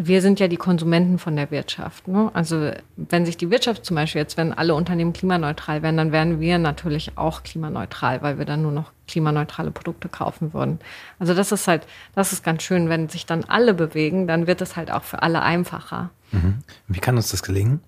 [0.00, 2.06] wir sind ja die Konsumenten von der Wirtschaft.
[2.06, 2.30] Ne?
[2.32, 6.38] Also wenn sich die Wirtschaft zum Beispiel jetzt, wenn alle Unternehmen klimaneutral wären, dann wären
[6.38, 10.78] wir natürlich auch klimaneutral, weil wir dann nur noch klimaneutrale Produkte kaufen würden.
[11.18, 11.84] Also das ist halt,
[12.14, 15.24] das ist ganz schön, wenn sich dann alle bewegen, dann wird es halt auch für
[15.24, 16.10] alle einfacher.
[16.30, 16.58] Mhm.
[16.86, 17.80] Wie kann uns das gelingen?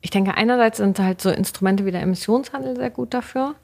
[0.00, 3.56] Ich denke, einerseits sind halt so Instrumente wie der Emissionshandel sehr gut dafür.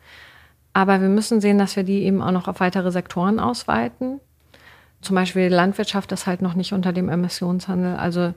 [0.72, 4.20] Aber wir müssen sehen, dass wir die eben auch noch auf weitere Sektoren ausweiten.
[5.00, 7.96] Zum Beispiel Landwirtschaft ist halt noch nicht unter dem Emissionshandel.
[7.96, 8.34] Also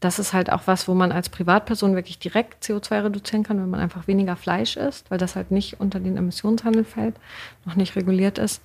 [0.00, 3.70] das ist halt auch was, wo man als Privatperson wirklich direkt CO2 reduzieren kann, wenn
[3.70, 7.16] man einfach weniger Fleisch isst, weil das halt nicht unter den Emissionshandel fällt,
[7.66, 8.62] noch nicht reguliert ist.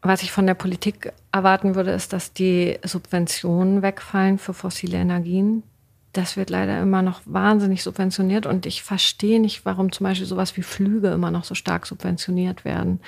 [0.00, 5.64] Was ich von der Politik erwarten würde, ist, dass die Subventionen wegfallen für fossile Energien
[6.12, 10.56] das wird leider immer noch wahnsinnig subventioniert und ich verstehe nicht, warum zum Beispiel sowas
[10.56, 13.00] wie Flüge immer noch so stark subventioniert werden.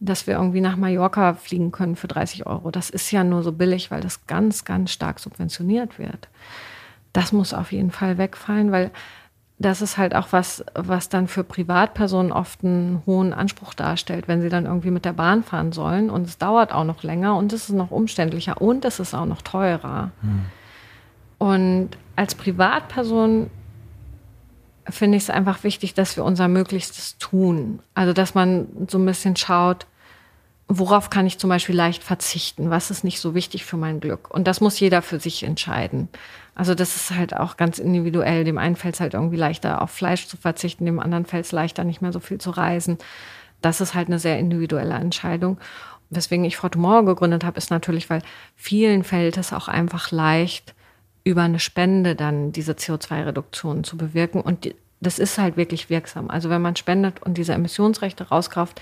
[0.00, 2.70] Dass wir irgendwie nach Mallorca fliegen können für 30 Euro.
[2.70, 6.28] Das ist ja nur so billig, weil das ganz, ganz stark subventioniert wird.
[7.12, 8.90] Das muss auf jeden Fall wegfallen, weil
[9.60, 14.40] das ist halt auch was, was dann für Privatpersonen oft einen hohen Anspruch darstellt, wenn
[14.40, 16.10] sie dann irgendwie mit der Bahn fahren sollen.
[16.10, 19.26] Und es dauert auch noch länger und es ist noch umständlicher und es ist auch
[19.26, 20.10] noch teurer.
[20.20, 20.44] Hm.
[21.38, 23.48] Und als Privatperson
[24.88, 27.78] finde ich es einfach wichtig, dass wir unser Möglichstes tun.
[27.94, 29.86] Also, dass man so ein bisschen schaut,
[30.66, 32.70] worauf kann ich zum Beispiel leicht verzichten?
[32.70, 34.34] Was ist nicht so wichtig für mein Glück?
[34.34, 36.08] Und das muss jeder für sich entscheiden.
[36.56, 38.42] Also, das ist halt auch ganz individuell.
[38.42, 41.52] Dem einen fällt es halt irgendwie leichter, auf Fleisch zu verzichten, dem anderen fällt es
[41.52, 42.98] leichter, nicht mehr so viel zu reisen.
[43.60, 45.58] Das ist halt eine sehr individuelle Entscheidung.
[46.10, 48.22] Weswegen ich Frau Tomorrow gegründet habe, ist natürlich, weil
[48.56, 50.74] vielen fällt es auch einfach leicht,
[51.28, 54.40] über eine Spende dann diese CO2-Reduktion zu bewirken.
[54.40, 56.30] Und das ist halt wirklich wirksam.
[56.30, 58.80] Also wenn man spendet und diese Emissionsrechte rauskauft,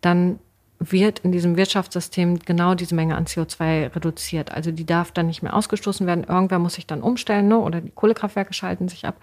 [0.00, 0.38] dann
[0.78, 4.52] wird in diesem Wirtschaftssystem genau diese Menge an CO2 reduziert.
[4.52, 6.22] Also die darf dann nicht mehr ausgestoßen werden.
[6.22, 7.58] Irgendwer muss sich dann umstellen ne?
[7.58, 9.16] oder die Kohlekraftwerke schalten sich ab.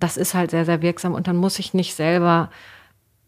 [0.00, 2.50] Das ist halt sehr, sehr wirksam und dann muss ich nicht selber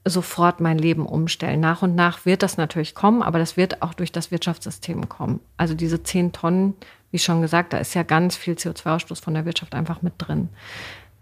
[0.07, 1.61] sofort mein Leben umstellen.
[1.61, 5.41] Nach und nach wird das natürlich kommen, aber das wird auch durch das Wirtschaftssystem kommen.
[5.59, 6.75] Also diese zehn Tonnen,
[7.11, 10.49] wie schon gesagt, da ist ja ganz viel CO2-Ausstoß von der Wirtschaft einfach mit drin.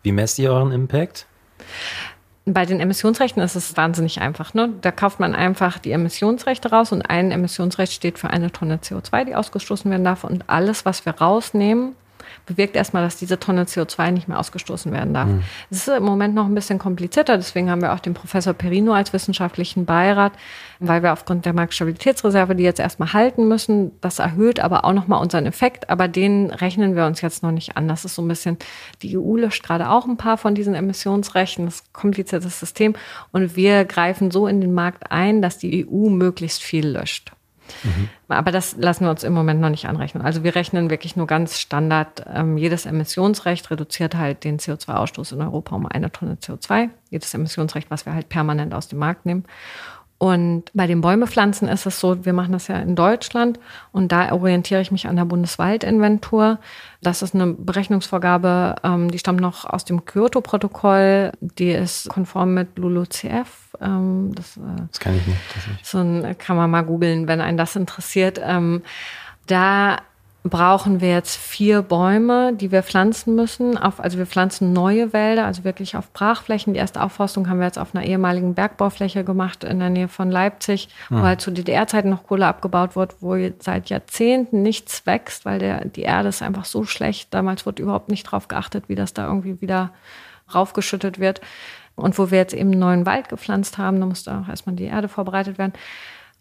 [0.03, 1.27] Wie messt ihr euren Impact?
[2.45, 4.55] Bei den Emissionsrechten ist es wahnsinnig einfach.
[4.55, 4.73] Ne?
[4.81, 9.25] Da kauft man einfach die Emissionsrechte raus und ein Emissionsrecht steht für eine Tonne CO2,
[9.25, 10.23] die ausgestoßen werden darf.
[10.23, 11.97] Und alles, was wir rausnehmen,
[12.45, 15.29] bewirkt erstmal, dass diese Tonne CO2 nicht mehr ausgestoßen werden darf.
[15.29, 15.43] Mhm.
[15.71, 18.93] Es ist im Moment noch ein bisschen komplizierter, deswegen haben wir auch den Professor Perino
[18.93, 20.33] als wissenschaftlichen Beirat,
[20.79, 23.93] weil wir aufgrund der Marktstabilitätsreserve die jetzt erstmal halten müssen.
[24.01, 27.77] Das erhöht aber auch nochmal unseren Effekt, aber den rechnen wir uns jetzt noch nicht
[27.77, 27.89] an.
[27.89, 28.59] Das ist so ein bisschen,
[29.03, 32.95] die EU löscht gerade auch ein paar von diesen Emissionsrechten, das ist ein kompliziertes System
[33.33, 37.36] und wir greifen so in den Markt ein, dass die EU möglichst viel löscht.
[37.85, 38.09] Mhm.
[38.29, 40.25] Aber das lassen wir uns im Moment noch nicht anrechnen.
[40.25, 42.25] Also wir rechnen wirklich nur ganz Standard.
[42.33, 46.91] Ähm, jedes Emissionsrecht reduziert halt den CO2-Ausstoß in Europa um eine Tonne CO2.
[47.11, 49.45] Jedes Emissionsrecht, was wir halt permanent aus dem Markt nehmen.
[50.19, 53.61] Und bei den Bäumepflanzen ist es so, wir machen das ja in Deutschland
[53.93, 56.59] und da orientiere ich mich an der Bundeswaldinventur.
[57.03, 61.33] Das ist eine Berechnungsvorgabe, ähm, die stammt noch aus dem Kyoto-Protokoll.
[61.41, 63.77] Die ist konform mit LULUCF.
[63.83, 65.39] Ähm, das, äh, das kann ich nicht.
[65.83, 68.41] So ein, kann man mal googeln, wenn einen das interessiert.
[68.43, 68.83] Ähm,
[69.47, 69.99] da
[70.49, 73.77] brauchen wir jetzt vier Bäume, die wir pflanzen müssen.
[73.79, 76.75] Auf, also wir pflanzen neue Wälder, also wirklich auf Brachflächen.
[76.75, 80.31] Die erste Aufforstung haben wir jetzt auf einer ehemaligen Bergbaufläche gemacht in der Nähe von
[80.31, 81.21] Leipzig, mhm.
[81.21, 85.85] wo halt zu DDR-Zeiten noch Kohle abgebaut wird, wo seit Jahrzehnten nichts wächst, weil der,
[85.85, 87.33] die Erde ist einfach so schlecht.
[87.33, 89.91] Damals wurde überhaupt nicht drauf geachtet, wie das da irgendwie wieder
[90.55, 91.41] raufgeschüttet wird.
[91.97, 94.85] Und wo wir jetzt eben einen neuen Wald gepflanzt haben, da musste auch erstmal die
[94.85, 95.73] Erde vorbereitet werden.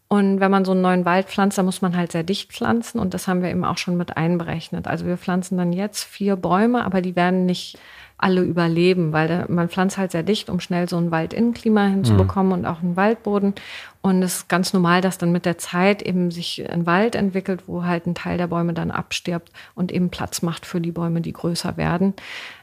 [0.07, 2.99] Und wenn man so einen neuen Wald pflanzt, dann muss man halt sehr dicht pflanzen
[2.99, 4.87] und das haben wir eben auch schon mit einberechnet.
[4.87, 7.79] Also wir pflanzen dann jetzt vier Bäume, aber die werden nicht
[8.17, 12.47] alle überleben, weil da, man pflanzt halt sehr dicht, um schnell so ein Waldinnenklima hinzubekommen
[12.47, 12.53] mhm.
[12.59, 13.53] und auch einen Waldboden.
[14.01, 17.63] Und es ist ganz normal, dass dann mit der Zeit eben sich ein Wald entwickelt,
[17.67, 21.21] wo halt ein Teil der Bäume dann abstirbt und eben Platz macht für die Bäume,
[21.21, 22.13] die größer werden.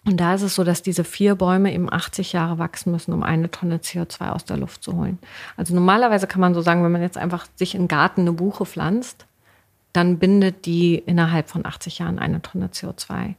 [0.06, 3.22] Und da ist es so, dass diese vier Bäume eben 80 Jahre wachsen müssen, um
[3.22, 5.18] eine Tonne CO2 aus der Luft zu holen.
[5.56, 8.64] Also normalerweise kann man so sagen, wenn man jetzt einfach sich in Garten eine Buche
[8.64, 9.26] pflanzt,
[9.92, 13.34] dann bindet die innerhalb von 80 Jahren eine Tonne CO2.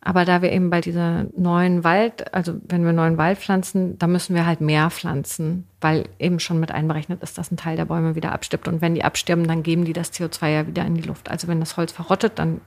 [0.00, 4.06] Aber da wir eben bei dieser neuen Wald, also wenn wir neuen Wald pflanzen, da
[4.06, 7.86] müssen wir halt mehr pflanzen, weil eben schon mit einberechnet ist, dass ein Teil der
[7.86, 8.68] Bäume wieder abstirbt.
[8.68, 11.28] Und wenn die abstirben, dann geben die das CO2 ja wieder in die Luft.
[11.28, 12.60] Also wenn das Holz verrottet, dann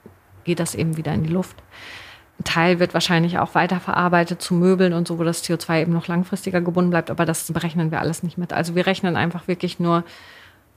[0.44, 1.56] geht das eben wieder in die Luft.
[2.40, 6.08] Ein Teil wird wahrscheinlich auch weiterverarbeitet zu Möbeln und so, wo das CO2 eben noch
[6.08, 7.10] langfristiger gebunden bleibt.
[7.10, 8.52] Aber das berechnen wir alles nicht mit.
[8.52, 10.04] Also wir rechnen einfach wirklich nur,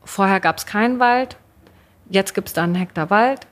[0.04, 1.36] vorher gab es keinen Wald,
[2.08, 3.48] jetzt gibt es da einen Hektar Wald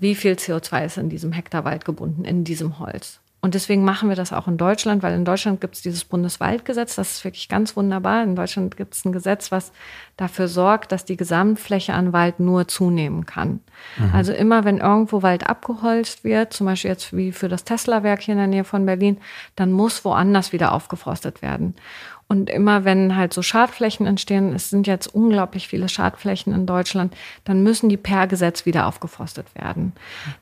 [0.00, 3.20] wie viel CO2 ist in diesem Hektar Wald gebunden, in diesem Holz.
[3.44, 6.94] Und deswegen machen wir das auch in Deutschland, weil in Deutschland gibt es dieses Bundeswaldgesetz,
[6.94, 8.22] das ist wirklich ganz wunderbar.
[8.22, 9.70] In Deutschland gibt es ein Gesetz, was
[10.16, 13.60] dafür sorgt, dass die Gesamtfläche an Wald nur zunehmen kann.
[13.98, 14.14] Mhm.
[14.14, 18.32] Also immer, wenn irgendwo Wald abgeholzt wird, zum Beispiel jetzt wie für das Tesla-Werk hier
[18.32, 19.18] in der Nähe von Berlin,
[19.56, 21.74] dann muss woanders wieder aufgeforstet werden.
[22.26, 27.14] Und immer wenn halt so Schadflächen entstehen, es sind jetzt unglaublich viele Schadflächen in Deutschland,
[27.44, 29.92] dann müssen die per Gesetz wieder aufgeforstet werden.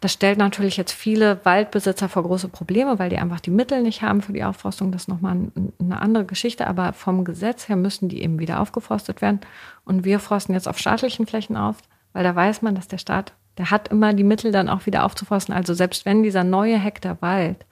[0.01, 4.03] Das stellt natürlich jetzt viele Waldbesitzer vor große Probleme, weil die einfach die Mittel nicht
[4.03, 4.93] haben für die Aufforstung.
[4.93, 5.37] Das ist nochmal
[5.81, 6.67] eine andere Geschichte.
[6.67, 9.41] Aber vom Gesetz her müssen die eben wieder aufgeforstet werden.
[9.85, 11.77] Und wir forsten jetzt auf staatlichen Flächen auf,
[12.13, 15.05] weil da weiß man, dass der Staat, der hat immer die Mittel dann auch wieder
[15.05, 15.55] aufzuforsten.
[15.55, 17.67] Also selbst wenn dieser neue Hektar Wald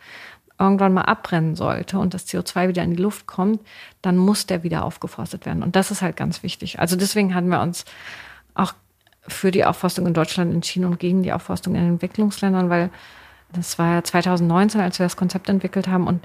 [0.61, 3.61] irgendwann mal abbrennen sollte und das CO2 wieder in die Luft kommt,
[4.03, 5.63] dann muss der wieder aufgeforstet werden.
[5.63, 6.79] Und das ist halt ganz wichtig.
[6.79, 7.85] Also deswegen hatten wir uns
[8.55, 8.75] auch
[9.27, 12.91] für die Aufforstung in Deutschland entschieden und gegen die Aufforstung in Entwicklungsländern, weil
[13.53, 16.25] das war ja 2019, als wir das Konzept entwickelt haben und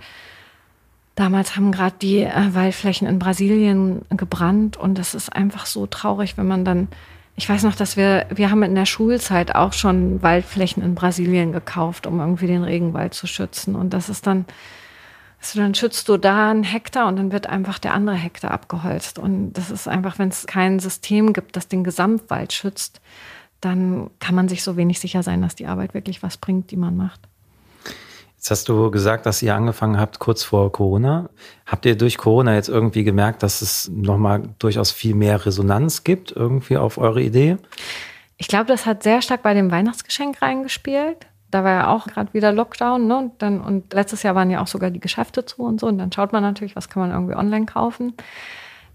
[1.15, 6.37] Damals haben gerade die äh, Waldflächen in Brasilien gebrannt und das ist einfach so traurig,
[6.37, 6.89] wenn man dann
[7.37, 11.51] ich weiß noch, dass wir, wir haben in der Schulzeit auch schon Waldflächen in Brasilien
[11.51, 13.75] gekauft, um irgendwie den Regenwald zu schützen.
[13.75, 14.45] Und das ist dann,
[15.41, 19.19] also dann schützt du da einen Hektar und dann wird einfach der andere Hektar abgeholzt.
[19.19, 23.01] Und das ist einfach, wenn es kein System gibt, das den Gesamtwald schützt,
[23.59, 26.77] dann kann man sich so wenig sicher sein, dass die Arbeit wirklich was bringt, die
[26.77, 27.19] man macht.
[28.45, 31.31] Jetzt hast du gesagt, dass ihr angefangen habt kurz vor Corona.
[31.65, 36.31] Habt ihr durch Corona jetzt irgendwie gemerkt, dass es nochmal durchaus viel mehr Resonanz gibt
[36.31, 37.57] irgendwie auf eure Idee?
[38.37, 41.25] Ich glaube, das hat sehr stark bei dem Weihnachtsgeschenk reingespielt.
[41.49, 43.17] Da war ja auch gerade wieder Lockdown, ne?
[43.17, 45.87] Und, dann, und letztes Jahr waren ja auch sogar die Geschäfte zu und so.
[45.87, 48.13] Und dann schaut man natürlich, was kann man irgendwie online kaufen.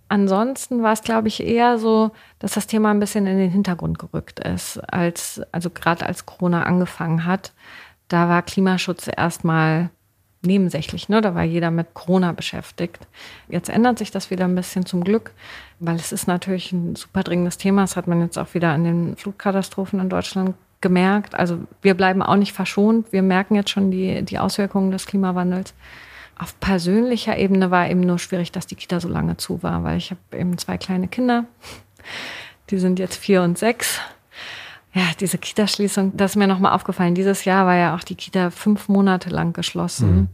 [0.09, 3.99] ansonsten war es, glaube ich, eher so, dass das Thema ein bisschen in den Hintergrund
[3.99, 7.51] gerückt ist, als, also gerade als Corona angefangen hat.
[8.11, 9.89] Da war Klimaschutz erstmal
[10.43, 11.21] nebensächlich, ne?
[11.21, 13.07] Da war jeder mit Corona beschäftigt.
[13.49, 15.31] Jetzt ändert sich das wieder ein bisschen zum Glück,
[15.79, 17.83] weil es ist natürlich ein super dringendes Thema.
[17.83, 21.37] Das hat man jetzt auch wieder an den Flutkatastrophen in Deutschland gemerkt.
[21.37, 23.13] Also wir bleiben auch nicht verschont.
[23.13, 25.73] Wir merken jetzt schon die, die Auswirkungen des Klimawandels.
[26.37, 29.99] Auf persönlicher Ebene war eben nur schwierig, dass die Kita so lange zu war, weil
[29.99, 31.45] ich habe eben zwei kleine Kinder.
[32.71, 34.01] Die sind jetzt vier und sechs.
[34.93, 37.15] Ja, diese Kita-Schließung, das ist mir nochmal aufgefallen.
[37.15, 40.15] Dieses Jahr war ja auch die Kita fünf Monate lang geschlossen.
[40.15, 40.29] Mhm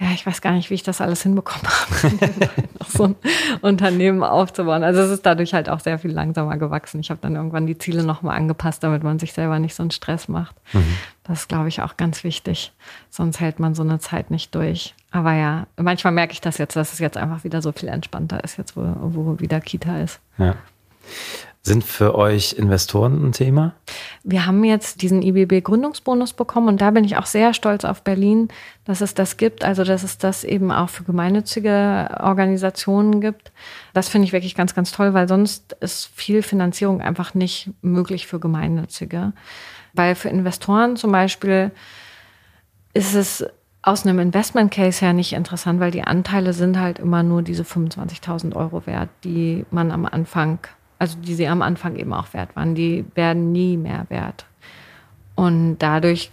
[0.00, 1.66] ja, ich weiß gar nicht, wie ich das alles hinbekommen
[2.02, 3.16] habe, noch so ein
[3.62, 4.84] Unternehmen aufzubauen.
[4.84, 7.00] Also es ist dadurch halt auch sehr viel langsamer gewachsen.
[7.00, 9.90] Ich habe dann irgendwann die Ziele nochmal angepasst, damit man sich selber nicht so einen
[9.90, 10.54] Stress macht.
[10.72, 10.96] Mhm.
[11.24, 12.72] Das ist, glaube ich, auch ganz wichtig.
[13.10, 14.94] Sonst hält man so eine Zeit nicht durch.
[15.10, 18.44] Aber ja, manchmal merke ich das jetzt, dass es jetzt einfach wieder so viel entspannter
[18.44, 20.20] ist, jetzt wo, wo wieder Kita ist.
[20.38, 20.54] Ja.
[21.62, 23.74] Sind für euch Investoren ein Thema?
[24.22, 28.48] Wir haben jetzt diesen IBB-Gründungsbonus bekommen und da bin ich auch sehr stolz auf Berlin,
[28.84, 33.52] dass es das gibt, also dass es das eben auch für gemeinnützige Organisationen gibt.
[33.92, 38.26] Das finde ich wirklich ganz, ganz toll, weil sonst ist viel Finanzierung einfach nicht möglich
[38.26, 39.32] für gemeinnützige.
[39.94, 41.72] Weil für Investoren zum Beispiel
[42.94, 43.44] ist es
[43.82, 47.62] aus einem Investment Case her nicht interessant, weil die Anteile sind halt immer nur diese
[47.62, 50.58] 25.000 Euro wert, die man am Anfang
[50.98, 54.46] also die sie am Anfang eben auch wert waren, die werden nie mehr wert.
[55.34, 56.30] Und dadurch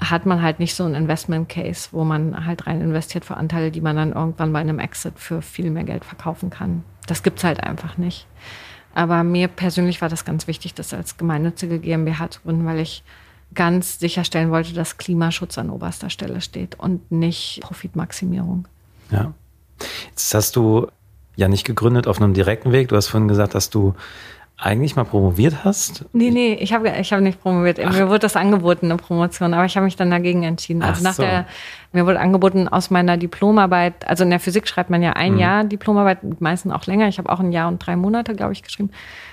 [0.00, 3.70] hat man halt nicht so einen Investment Case, wo man halt rein investiert für Anteile,
[3.70, 6.84] die man dann irgendwann bei einem Exit für viel mehr Geld verkaufen kann.
[7.06, 8.26] Das gibt's halt einfach nicht.
[8.94, 13.02] Aber mir persönlich war das ganz wichtig, das als gemeinnützige GmbH zu gründen, weil ich
[13.54, 18.68] ganz sicherstellen wollte, dass Klimaschutz an oberster Stelle steht und nicht Profitmaximierung.
[19.10, 19.32] Ja.
[20.10, 20.88] Jetzt hast du
[21.38, 22.88] ja nicht gegründet auf einem direkten Weg.
[22.88, 23.94] Du hast vorhin gesagt, dass du
[24.60, 26.04] eigentlich mal promoviert hast?
[26.12, 27.78] Nee, nee, ich habe ich hab nicht promoviert.
[27.78, 27.92] Ach.
[27.92, 30.82] Mir wurde das angeboten, eine Promotion, aber ich habe mich dann dagegen entschieden.
[30.82, 31.22] Also Ach nach so.
[31.22, 31.46] der,
[31.92, 35.38] mir wurde angeboten aus meiner Diplomarbeit, also in der Physik schreibt man ja ein mhm.
[35.38, 37.06] Jahr Diplomarbeit, meistens auch länger.
[37.06, 38.90] Ich habe auch ein Jahr und drei Monate, glaube ich, geschrieben.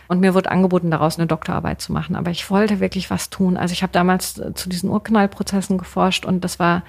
[0.07, 2.15] Und mir wurde angeboten, daraus eine Doktorarbeit zu machen.
[2.15, 3.57] Aber ich wollte wirklich was tun.
[3.57, 6.83] Also ich habe damals zu diesen Urknallprozessen geforscht und das war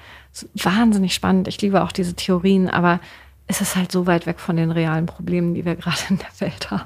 [0.53, 1.47] wahnsinnig spannend.
[1.47, 2.99] Ich liebe auch diese Theorien, aber
[3.47, 6.47] ist es halt so weit weg von den realen Problemen, die wir gerade in der
[6.47, 6.83] Welt haben.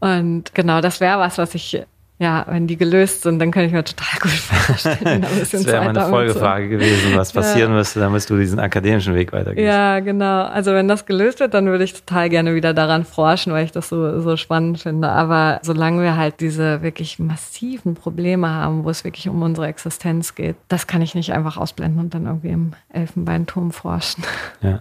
[0.00, 1.84] Und genau, das wäre was, was ich,
[2.20, 5.22] ja, wenn die gelöst sind, dann könnte ich mir total gut vorstellen.
[5.22, 6.70] das wäre meine Folgefrage so.
[6.70, 7.78] gewesen, was passieren ja.
[7.78, 9.66] müsste, damit du diesen akademischen Weg weitergehst.
[9.66, 10.44] Ja, genau.
[10.44, 13.72] Also wenn das gelöst wird, dann würde ich total gerne wieder daran forschen, weil ich
[13.72, 15.08] das so, so spannend finde.
[15.08, 20.36] Aber solange wir halt diese wirklich massiven Probleme haben, wo es wirklich um unsere Existenz
[20.36, 24.22] geht, das kann ich nicht einfach ausblenden und dann irgendwie im Elfenbeinturm forschen.
[24.62, 24.80] Ja.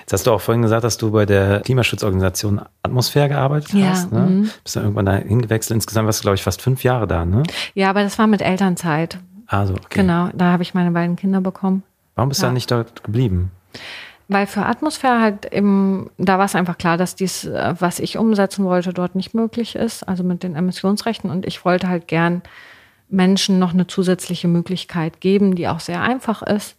[0.00, 4.12] Jetzt hast du auch vorhin gesagt, dass du bei der Klimaschutzorganisation Atmosphäre gearbeitet ja, hast.
[4.12, 4.20] Ne?
[4.20, 4.50] Mhm.
[4.62, 5.76] Bist dann irgendwann da hingewechselt.
[5.76, 7.42] Insgesamt warst du, glaube ich, fast fünf Jahre da, ne?
[7.74, 9.18] Ja, aber das war mit Elternzeit.
[9.46, 10.00] Also, okay.
[10.00, 11.82] Genau, da habe ich meine beiden Kinder bekommen.
[12.14, 12.46] Warum bist ja.
[12.46, 13.50] du dann nicht dort geblieben?
[14.28, 18.18] Weil für Atmosphäre halt eben, da war es einfach klar, dass dies, äh, was ich
[18.18, 21.30] umsetzen wollte, dort nicht möglich ist, also mit den Emissionsrechten.
[21.30, 22.42] Und ich wollte halt gern
[23.08, 26.76] Menschen noch eine zusätzliche Möglichkeit geben, die auch sehr einfach ist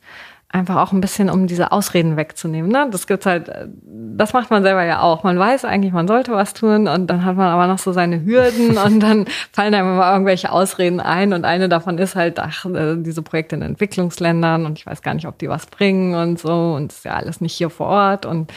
[0.51, 2.71] einfach auch ein bisschen, um diese Ausreden wegzunehmen.
[2.71, 2.88] Ne?
[2.91, 3.51] Das gibt's halt,
[3.83, 5.23] das macht man selber ja auch.
[5.23, 8.25] Man weiß eigentlich, man sollte was tun und dann hat man aber noch so seine
[8.25, 12.65] Hürden und dann fallen einem immer irgendwelche Ausreden ein und eine davon ist halt, ach,
[12.65, 16.39] äh, diese Projekte in Entwicklungsländern und ich weiß gar nicht, ob die was bringen und
[16.39, 18.51] so und ist ja alles nicht hier vor Ort und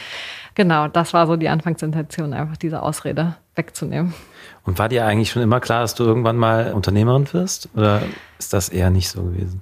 [0.55, 4.15] genau, das war so die Anfangsintention, einfach diese Ausrede wegzunehmen.
[4.65, 8.01] Und war dir eigentlich schon immer klar, dass du irgendwann mal Unternehmerin wirst oder
[8.39, 9.61] ist das eher nicht so gewesen?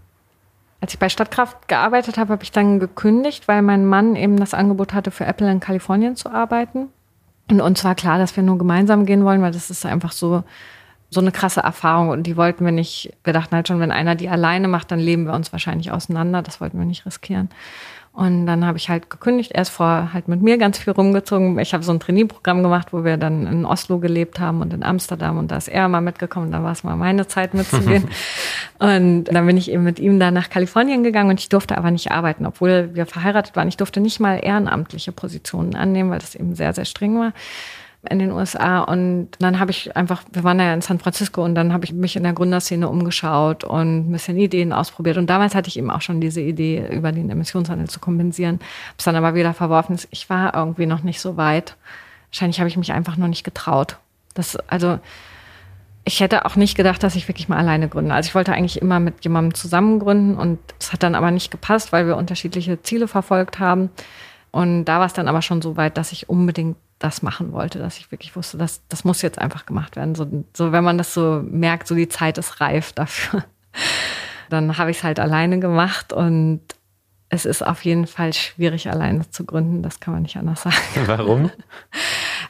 [0.81, 4.55] Als ich bei Stadtkraft gearbeitet habe, habe ich dann gekündigt, weil mein Mann eben das
[4.55, 6.89] Angebot hatte, für Apple in Kalifornien zu arbeiten.
[7.49, 10.43] Und uns war klar, dass wir nur gemeinsam gehen wollen, weil das ist einfach so,
[11.11, 12.09] so eine krasse Erfahrung.
[12.09, 14.99] Und die wollten wir nicht, wir dachten halt schon, wenn einer die alleine macht, dann
[14.99, 16.41] leben wir uns wahrscheinlich auseinander.
[16.41, 17.49] Das wollten wir nicht riskieren.
[18.13, 19.51] Und dann habe ich halt gekündigt.
[19.53, 21.57] Er ist vorher halt mit mir ganz viel rumgezogen.
[21.59, 24.83] Ich habe so ein Trainee-Programm gemacht, wo wir dann in Oslo gelebt haben und in
[24.83, 25.37] Amsterdam.
[25.37, 26.51] Und da ist er mal mitgekommen.
[26.51, 28.09] Da war es mal meine Zeit mitzugehen.
[28.79, 31.91] und dann bin ich eben mit ihm da nach Kalifornien gegangen und ich durfte aber
[31.91, 33.69] nicht arbeiten, obwohl wir verheiratet waren.
[33.69, 37.31] Ich durfte nicht mal ehrenamtliche Positionen annehmen, weil das eben sehr, sehr streng war
[38.09, 38.79] in den USA.
[38.79, 41.93] Und dann habe ich einfach, wir waren ja in San Francisco und dann habe ich
[41.93, 45.17] mich in der Gründerszene umgeschaut und ein bisschen Ideen ausprobiert.
[45.17, 48.55] Und damals hatte ich eben auch schon diese Idee, über den Emissionshandel zu kompensieren.
[48.55, 49.97] Habe es dann aber wieder verworfen.
[50.09, 51.75] Ich war irgendwie noch nicht so weit.
[52.31, 53.97] Wahrscheinlich habe ich mich einfach noch nicht getraut.
[54.33, 54.99] Das, also,
[56.03, 58.13] ich hätte auch nicht gedacht, dass ich wirklich mal alleine gründe.
[58.15, 61.51] Also ich wollte eigentlich immer mit jemandem zusammen gründen und es hat dann aber nicht
[61.51, 63.91] gepasst, weil wir unterschiedliche Ziele verfolgt haben.
[64.49, 67.79] Und da war es dann aber schon so weit, dass ich unbedingt das machen wollte,
[67.79, 70.15] dass ich wirklich wusste, dass das muss jetzt einfach gemacht werden.
[70.15, 73.43] So, so wenn man das so merkt, so die Zeit ist reif dafür.
[74.49, 76.61] Dann habe ich es halt alleine gemacht und
[77.33, 79.81] es ist auf jeden Fall schwierig, alleine zu gründen.
[79.81, 80.75] Das kann man nicht anders sagen.
[81.05, 81.49] Warum?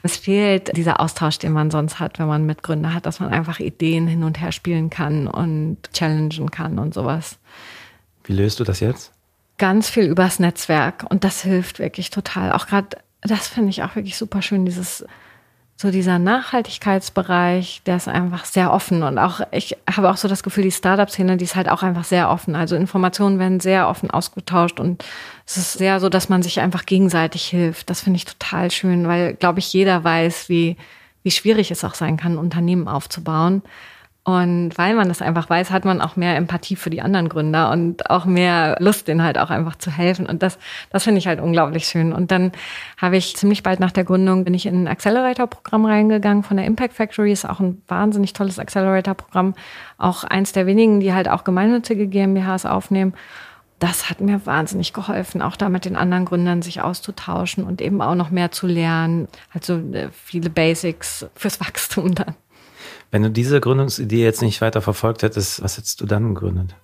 [0.02, 3.60] Es fehlt dieser Austausch, den man sonst hat, wenn man Mitgründer hat, dass man einfach
[3.60, 7.38] Ideen hin und her spielen kann und challengen kann und sowas.
[8.24, 9.12] Wie löst du das jetzt?
[9.58, 12.50] Ganz viel übers Netzwerk und das hilft wirklich total.
[12.50, 15.04] Auch gerade, das finde ich auch wirklich super schön, dieses
[15.82, 19.02] so dieser Nachhaltigkeitsbereich, der ist einfach sehr offen.
[19.02, 22.04] Und auch, ich habe auch so das Gefühl, die Startup-Szene, die ist halt auch einfach
[22.04, 22.54] sehr offen.
[22.54, 25.04] Also Informationen werden sehr offen ausgetauscht und
[25.44, 27.90] es ist sehr so, dass man sich einfach gegenseitig hilft.
[27.90, 30.76] Das finde ich total schön, weil, glaube ich, jeder weiß, wie,
[31.24, 33.62] wie schwierig es auch sein kann, Unternehmen aufzubauen.
[34.24, 37.72] Und weil man das einfach weiß, hat man auch mehr Empathie für die anderen Gründer
[37.72, 40.26] und auch mehr Lust, denen halt auch einfach zu helfen.
[40.26, 40.58] Und das,
[40.90, 42.12] das finde ich halt unglaublich schön.
[42.12, 42.52] Und dann
[42.96, 46.66] habe ich ziemlich bald nach der Gründung bin ich in ein Accelerator-Programm reingegangen von der
[46.66, 47.32] Impact Factory.
[47.32, 49.54] Ist auch ein wahnsinnig tolles Accelerator-Programm.
[49.98, 53.14] Auch eins der wenigen, die halt auch gemeinnützige GmbHs aufnehmen.
[53.80, 58.00] Das hat mir wahnsinnig geholfen, auch da mit den anderen Gründern sich auszutauschen und eben
[58.00, 59.26] auch noch mehr zu lernen.
[59.52, 59.82] Also
[60.12, 62.36] viele Basics fürs Wachstum dann.
[63.12, 66.74] Wenn du diese Gründungsidee jetzt nicht weiter verfolgt hättest, was hättest du dann gegründet?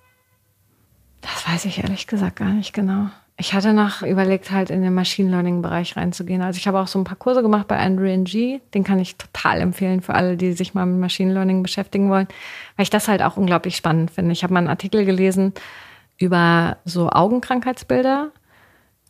[1.21, 3.07] Das weiß ich ehrlich gesagt gar nicht genau.
[3.35, 6.43] Ich hatte noch überlegt, halt in den Machine Learning Bereich reinzugehen.
[6.43, 8.61] Also ich habe auch so ein paar Kurse gemacht bei Andrew Ng.
[8.75, 12.27] Den kann ich total empfehlen für alle, die sich mal mit Machine Learning beschäftigen wollen,
[12.75, 14.31] weil ich das halt auch unglaublich spannend finde.
[14.31, 15.53] Ich habe mal einen Artikel gelesen
[16.19, 18.29] über so Augenkrankheitsbilder,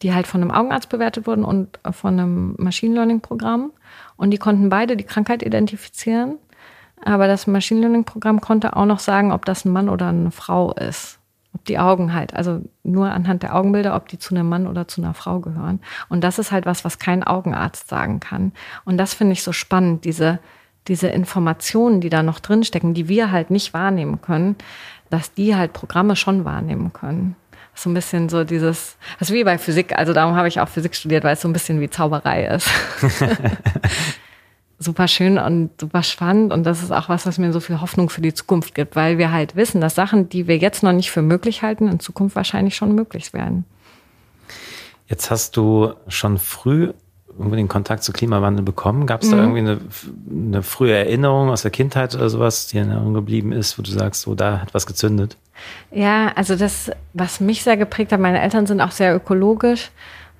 [0.03, 3.73] die halt von einem Augenarzt bewertet wurden und von einem Machine Learning Programm.
[4.15, 6.37] Und die konnten beide die Krankheit identifizieren
[7.03, 10.31] aber das Machine Learning Programm konnte auch noch sagen, ob das ein Mann oder eine
[10.31, 11.19] Frau ist.
[11.53, 14.87] Ob die Augen halt, also nur anhand der Augenbilder, ob die zu einem Mann oder
[14.87, 15.79] zu einer Frau gehören.
[16.07, 18.51] Und das ist halt was, was kein Augenarzt sagen kann.
[18.85, 20.39] Und das finde ich so spannend, diese,
[20.87, 24.57] diese Informationen, die da noch drinstecken, die wir halt nicht wahrnehmen können,
[25.09, 27.35] dass die halt Programme schon wahrnehmen können.
[27.73, 30.67] So ein bisschen so dieses, das ist wie bei Physik, also darum habe ich auch
[30.67, 32.69] Physik studiert, weil es so ein bisschen wie Zauberei ist.
[34.79, 36.53] super schön und super spannend.
[36.53, 39.17] Und das ist auch was, was mir so viel Hoffnung für die Zukunft gibt, weil
[39.17, 42.35] wir halt wissen, dass Sachen, die wir jetzt noch nicht für möglich halten, in Zukunft
[42.35, 43.65] wahrscheinlich schon möglich werden.
[45.07, 46.93] Jetzt hast du schon früh
[47.37, 49.05] irgendwie den Kontakt zu Klimawandel bekommen.
[49.05, 49.31] Gab es mhm.
[49.31, 49.79] da irgendwie eine,
[50.29, 53.91] eine frühe Erinnerung aus der Kindheit oder sowas, die in Erinnerung geblieben ist, wo du
[53.91, 55.37] sagst, so da hat was gezündet?
[55.91, 59.91] Ja, also das, was mich sehr geprägt hat, meine Eltern sind auch sehr ökologisch.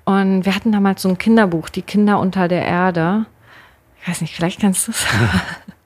[0.04, 3.26] Und wir hatten damals so ein Kinderbuch, Die Kinder unter der Erde
[4.00, 5.06] ich weiß nicht, vielleicht kannst du es.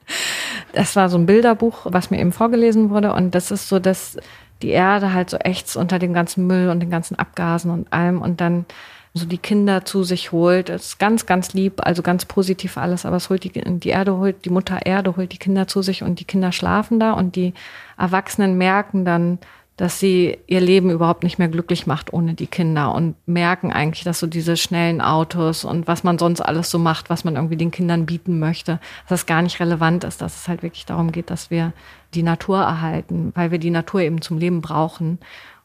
[0.73, 3.13] das war so ein Bilderbuch, was mir eben vorgelesen wurde.
[3.13, 4.17] Und das ist so, dass
[4.61, 8.21] die Erde halt so echt unter dem ganzen Müll und den ganzen Abgasen und allem
[8.21, 8.65] und dann
[9.13, 10.69] so die Kinder zu sich holt.
[10.69, 14.17] Das ist ganz, ganz lieb, also ganz positiv alles, aber es holt die, die Erde
[14.17, 17.35] holt, die Mutter Erde holt die Kinder zu sich und die Kinder schlafen da und
[17.35, 17.53] die
[17.97, 19.39] Erwachsenen merken dann,
[19.77, 24.05] dass sie ihr Leben überhaupt nicht mehr glücklich macht ohne die Kinder und merken eigentlich,
[24.05, 27.57] dass so diese schnellen Autos und was man sonst alles so macht, was man irgendwie
[27.57, 31.11] den Kindern bieten möchte, dass das gar nicht relevant ist, dass es halt wirklich darum
[31.11, 31.73] geht, dass wir
[32.13, 35.19] die Natur erhalten, weil wir die Natur eben zum Leben brauchen.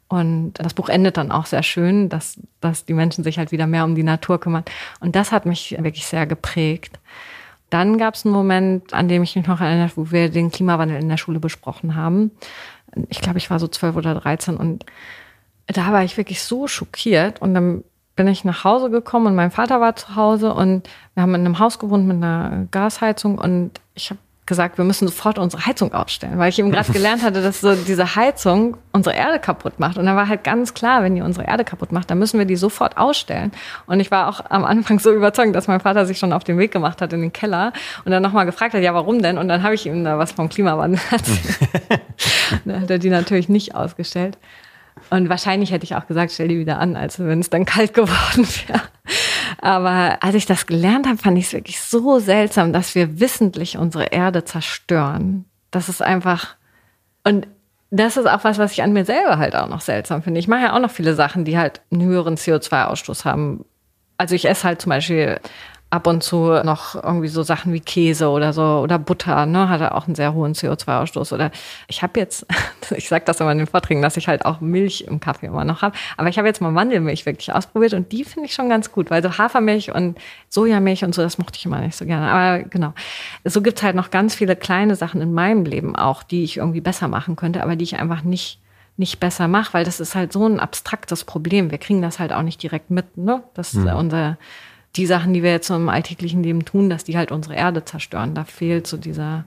[0.09, 3.69] Und das Buch endet dann auch sehr schön, dass, dass die Menschen sich halt wieder
[3.69, 4.65] mehr um die Natur kümmern.
[4.99, 6.99] Und das hat mich wirklich sehr geprägt.
[7.71, 11.01] Dann gab es einen Moment, an dem ich mich noch erinnere, wo wir den Klimawandel
[11.01, 12.33] in der Schule besprochen haben
[13.09, 14.85] ich glaube, ich war so zwölf oder dreizehn und
[15.67, 17.85] da war ich wirklich so schockiert und dann
[18.17, 21.43] bin ich nach Hause gekommen und mein Vater war zu Hause und wir haben in
[21.43, 25.95] einem Haus gewohnt mit einer Gasheizung und ich habe gesagt, wir müssen sofort unsere Heizung
[25.95, 29.97] ausstellen, weil ich eben gerade gelernt hatte, dass so diese Heizung unsere Erde kaputt macht.
[29.97, 32.45] Und da war halt ganz klar, wenn die unsere Erde kaputt macht, dann müssen wir
[32.45, 33.53] die sofort ausstellen.
[33.87, 36.59] Und ich war auch am Anfang so überzeugt, dass mein Vater sich schon auf den
[36.59, 37.73] Weg gemacht hat in den Keller
[38.05, 39.39] und dann nochmal gefragt hat, ja, warum denn?
[39.39, 41.59] Und dann habe ich ihm da was vom Klimawandel erzählt.
[42.67, 44.37] dann hat er die natürlich nicht ausgestellt.
[45.09, 47.95] Und wahrscheinlich hätte ich auch gesagt, stell die wieder an, als wenn es dann kalt
[47.95, 48.83] geworden wäre.
[49.61, 53.77] Aber als ich das gelernt habe, fand ich es wirklich so seltsam, dass wir wissentlich
[53.77, 55.45] unsere Erde zerstören.
[55.71, 56.57] Das ist einfach,
[57.25, 57.47] und
[57.91, 60.41] das ist auch was, was ich an mir selber halt auch noch seltsam finde.
[60.41, 63.65] Ich mache ja auch noch viele Sachen, die halt einen höheren CO2-Ausstoß haben.
[64.17, 65.41] Also ich esse halt zum Beispiel
[65.91, 69.81] ab und zu noch irgendwie so Sachen wie Käse oder so oder Butter, ne, hat
[69.81, 71.35] er auch einen sehr hohen CO2-Ausstoß.
[71.35, 71.51] Oder
[71.89, 72.47] ich habe jetzt,
[72.97, 75.65] ich sage das immer in den Vorträgen, dass ich halt auch Milch im Kaffee immer
[75.65, 75.97] noch habe.
[76.17, 79.11] Aber ich habe jetzt mal Mandelmilch wirklich ausprobiert und die finde ich schon ganz gut,
[79.11, 80.17] weil so Hafermilch und
[80.49, 82.29] Sojamilch und so, das mochte ich immer nicht so gerne.
[82.29, 82.95] Aber genau,
[83.45, 86.81] so gibt's halt noch ganz viele kleine Sachen in meinem Leben auch, die ich irgendwie
[86.81, 88.61] besser machen könnte, aber die ich einfach nicht
[88.97, 91.71] nicht besser mache, weil das ist halt so ein abstraktes Problem.
[91.71, 93.43] Wir kriegen das halt auch nicht direkt mit, ne?
[93.55, 93.89] Das mhm.
[93.89, 94.37] unser,
[94.97, 97.85] die Sachen, die wir jetzt so im alltäglichen Leben tun, dass die halt unsere Erde
[97.85, 98.35] zerstören.
[98.35, 99.45] Da fehlt so dieser,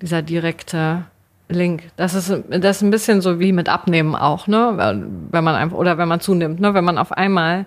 [0.00, 1.04] dieser direkte
[1.48, 1.84] Link.
[1.96, 5.02] Das ist, das ist ein bisschen so wie mit Abnehmen auch, ne?
[5.30, 6.74] Wenn man einfach, oder wenn man zunimmt, ne?
[6.74, 7.66] Wenn man auf einmal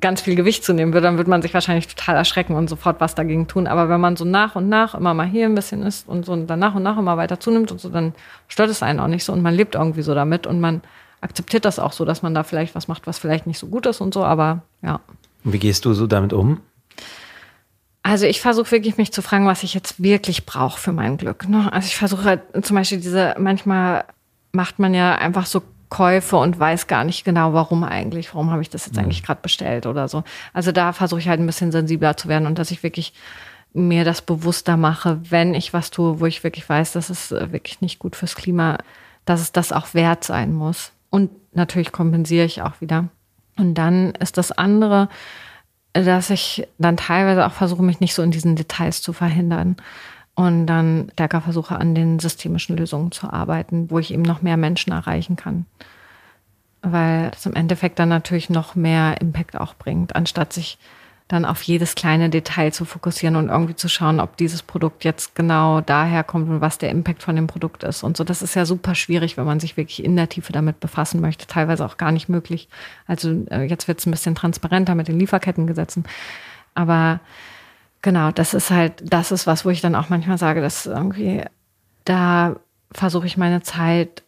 [0.00, 3.14] ganz viel Gewicht zunehmen würde, dann würde man sich wahrscheinlich total erschrecken und sofort was
[3.14, 3.66] dagegen tun.
[3.66, 6.32] Aber wenn man so nach und nach immer mal hier ein bisschen isst und so
[6.32, 8.14] und dann nach und nach immer weiter zunimmt und so, dann
[8.48, 10.82] stört es einen auch nicht so und man lebt irgendwie so damit und man
[11.22, 13.86] akzeptiert das auch so, dass man da vielleicht was macht, was vielleicht nicht so gut
[13.86, 15.00] ist und so, aber ja.
[15.46, 16.60] Wie gehst du so damit um?
[18.02, 21.48] Also ich versuche wirklich mich zu fragen, was ich jetzt wirklich brauche für mein Glück.
[21.48, 21.72] Ne?
[21.72, 24.04] Also ich versuche halt zum Beispiel diese, manchmal
[24.52, 28.62] macht man ja einfach so Käufe und weiß gar nicht genau, warum eigentlich, warum habe
[28.62, 29.04] ich das jetzt mhm.
[29.04, 30.24] eigentlich gerade bestellt oder so.
[30.52, 33.12] Also da versuche ich halt ein bisschen sensibler zu werden und dass ich wirklich
[33.72, 37.52] mir das bewusster mache, wenn ich was tue, wo ich wirklich weiß, das ist äh,
[37.52, 38.78] wirklich nicht gut fürs Klima,
[39.26, 40.92] dass es das auch wert sein muss.
[41.10, 43.08] Und natürlich kompensiere ich auch wieder.
[43.58, 45.08] Und dann ist das andere,
[45.92, 49.76] dass ich dann teilweise auch versuche, mich nicht so in diesen Details zu verhindern
[50.34, 54.58] und dann stärker versuche, an den systemischen Lösungen zu arbeiten, wo ich eben noch mehr
[54.58, 55.64] Menschen erreichen kann.
[56.82, 60.78] Weil es im Endeffekt dann natürlich noch mehr Impact auch bringt, anstatt sich
[61.28, 65.34] dann auf jedes kleine Detail zu fokussieren und irgendwie zu schauen, ob dieses Produkt jetzt
[65.34, 68.04] genau daher kommt und was der Impact von dem Produkt ist.
[68.04, 70.78] Und so, das ist ja super schwierig, wenn man sich wirklich in der Tiefe damit
[70.78, 72.68] befassen möchte, teilweise auch gar nicht möglich.
[73.08, 76.04] Also äh, jetzt wird es ein bisschen transparenter mit den Lieferkettengesetzen.
[76.74, 77.18] Aber
[78.02, 81.42] genau, das ist halt, das ist was, wo ich dann auch manchmal sage, dass irgendwie,
[82.04, 82.54] da
[82.92, 84.22] versuche ich meine Zeit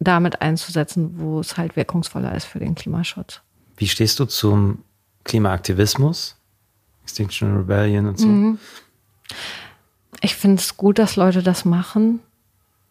[0.00, 3.40] damit einzusetzen, wo es halt wirkungsvoller ist für den Klimaschutz.
[3.78, 4.84] Wie stehst du zum
[5.24, 6.36] Klimaaktivismus?
[7.02, 8.26] Extinction Rebellion und so?
[8.26, 8.58] Mhm.
[10.20, 12.20] Ich finde es gut, dass Leute das machen.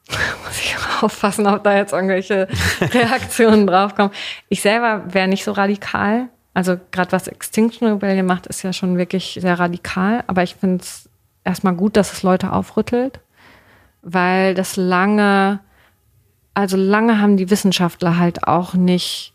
[0.09, 2.47] Muss ich aufpassen, ob da jetzt irgendwelche
[2.82, 4.12] Reaktionen draufkommen.
[4.49, 6.30] Ich selber wäre nicht so radikal.
[6.53, 10.24] Also gerade was Extinction Rebellion macht, ist ja schon wirklich sehr radikal.
[10.28, 11.09] Aber ich finde es
[11.43, 13.20] erstmal gut, dass es Leute aufrüttelt,
[14.01, 15.59] weil das lange,
[16.53, 19.34] also lange haben die Wissenschaftler halt auch nicht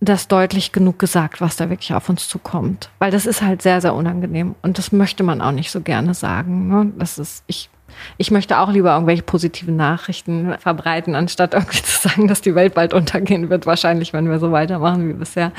[0.00, 2.90] das deutlich genug gesagt, was da wirklich auf uns zukommt.
[2.98, 4.54] Weil das ist halt sehr, sehr unangenehm.
[4.62, 6.68] Und das möchte man auch nicht so gerne sagen.
[6.68, 6.92] Ne?
[6.96, 7.70] Das ist, ich
[8.18, 12.74] ich möchte auch lieber irgendwelche positiven Nachrichten verbreiten, anstatt irgendwie zu sagen, dass die Welt
[12.74, 15.52] bald untergehen wird, wahrscheinlich, wenn wir so weitermachen wie bisher.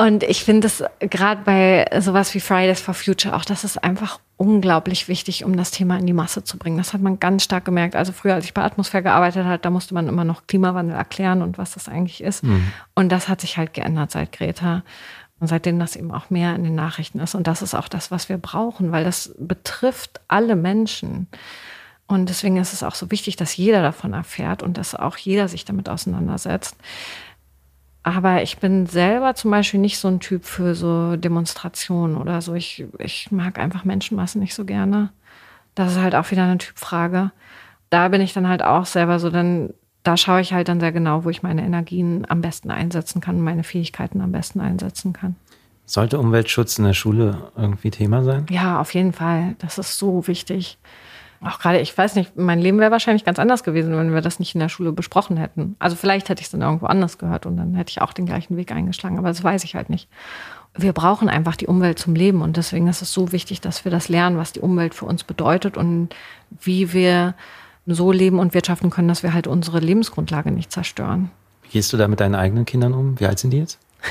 [0.00, 4.20] Und ich finde es gerade bei sowas wie Fridays for Future auch, das ist einfach
[4.36, 6.78] unglaublich wichtig, um das Thema in die Masse zu bringen.
[6.78, 7.96] Das hat man ganz stark gemerkt.
[7.96, 11.42] Also früher, als ich bei Atmosphäre gearbeitet habe, da musste man immer noch Klimawandel erklären
[11.42, 12.44] und was das eigentlich ist.
[12.44, 12.72] Mhm.
[12.94, 14.84] Und das hat sich halt geändert seit Greta.
[15.40, 17.34] Und seitdem das eben auch mehr in den Nachrichten ist.
[17.34, 21.26] Und das ist auch das, was wir brauchen, weil das betrifft alle Menschen.
[22.06, 25.48] Und deswegen ist es auch so wichtig, dass jeder davon erfährt und dass auch jeder
[25.48, 26.76] sich damit auseinandersetzt.
[28.08, 32.54] Aber ich bin selber zum Beispiel nicht so ein Typ für so Demonstrationen oder so.
[32.54, 35.10] Ich, ich mag einfach Menschenmassen nicht so gerne.
[35.74, 37.32] Das ist halt auch wieder eine Typfrage.
[37.90, 40.90] Da bin ich dann halt auch selber so, dann, da schaue ich halt dann sehr
[40.90, 45.36] genau, wo ich meine Energien am besten einsetzen kann, meine Fähigkeiten am besten einsetzen kann.
[45.84, 48.46] Sollte Umweltschutz in der Schule irgendwie Thema sein?
[48.48, 49.54] Ja, auf jeden Fall.
[49.58, 50.78] Das ist so wichtig
[51.40, 54.40] auch gerade, ich weiß nicht, mein Leben wäre wahrscheinlich ganz anders gewesen, wenn wir das
[54.40, 55.76] nicht in der Schule besprochen hätten.
[55.78, 58.26] Also vielleicht hätte ich es dann irgendwo anders gehört und dann hätte ich auch den
[58.26, 60.08] gleichen Weg eingeschlagen, aber das weiß ich halt nicht.
[60.76, 63.92] Wir brauchen einfach die Umwelt zum Leben und deswegen ist es so wichtig, dass wir
[63.92, 66.10] das lernen, was die Umwelt für uns bedeutet und
[66.60, 67.34] wie wir
[67.86, 71.30] so leben und wirtschaften können, dass wir halt unsere Lebensgrundlage nicht zerstören.
[71.62, 73.18] Wie gehst du da mit deinen eigenen Kindern um?
[73.18, 73.78] Wie alt sind die jetzt?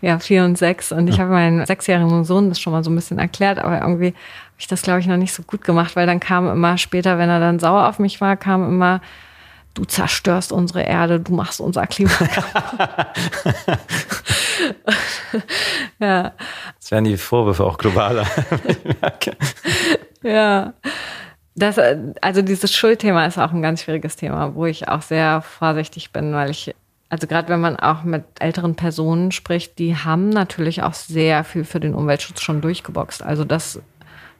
[0.00, 0.92] Ja, vier und sechs.
[0.92, 4.14] Und ich habe meinen sechsjährigen Sohn das schon mal so ein bisschen erklärt, aber irgendwie
[4.58, 7.28] ich das, glaube ich, noch nicht so gut gemacht, weil dann kam immer später, wenn
[7.28, 9.00] er dann sauer auf mich war, kam immer,
[9.74, 12.10] du zerstörst unsere Erde, du machst unser Klima
[16.00, 16.32] ja.
[16.80, 18.26] Das werden die Vorwürfe auch globaler.
[20.22, 20.72] ja.
[21.54, 21.78] Das,
[22.20, 26.32] also dieses Schuldthema ist auch ein ganz schwieriges Thema, wo ich auch sehr vorsichtig bin,
[26.32, 26.74] weil ich
[27.10, 31.64] also gerade wenn man auch mit älteren Personen spricht, die haben natürlich auch sehr viel
[31.64, 33.22] für den Umweltschutz schon durchgeboxt.
[33.22, 33.80] Also das,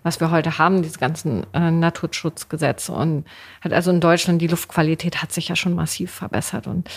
[0.08, 3.26] was wir heute haben, diese ganzen äh, Naturschutzgesetze und
[3.60, 6.88] hat also in Deutschland die Luftqualität hat sich ja schon massiv verbessert und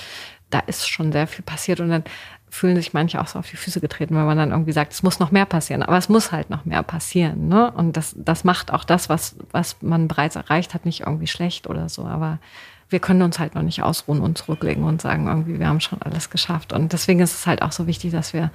[0.50, 2.04] da ist schon sehr viel passiert und dann
[2.50, 5.04] fühlen sich manche auch so auf die Füße getreten, wenn man dann irgendwie sagt, es
[5.04, 5.84] muss noch mehr passieren.
[5.84, 7.48] Aber es muss halt noch mehr passieren.
[7.48, 7.72] Ne?
[7.72, 11.68] Und das, das macht auch das, was, was man bereits erreicht hat, nicht irgendwie schlecht
[11.68, 12.04] oder so.
[12.04, 12.40] Aber
[12.90, 16.02] wir können uns halt noch nicht ausruhen und zurücklegen und sagen, irgendwie, wir haben schon
[16.02, 16.74] alles geschafft.
[16.74, 18.52] Und deswegen ist es halt auch so wichtig, dass wir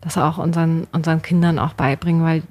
[0.00, 2.44] das auch unseren, unseren Kindern auch beibringen, weil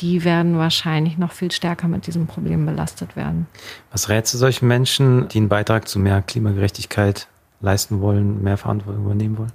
[0.00, 3.46] die werden wahrscheinlich noch viel stärker mit diesem Problem belastet werden.
[3.90, 7.28] Was rätst du solchen Menschen, die einen Beitrag zu mehr Klimagerechtigkeit
[7.60, 9.52] leisten wollen, mehr Verantwortung übernehmen wollen?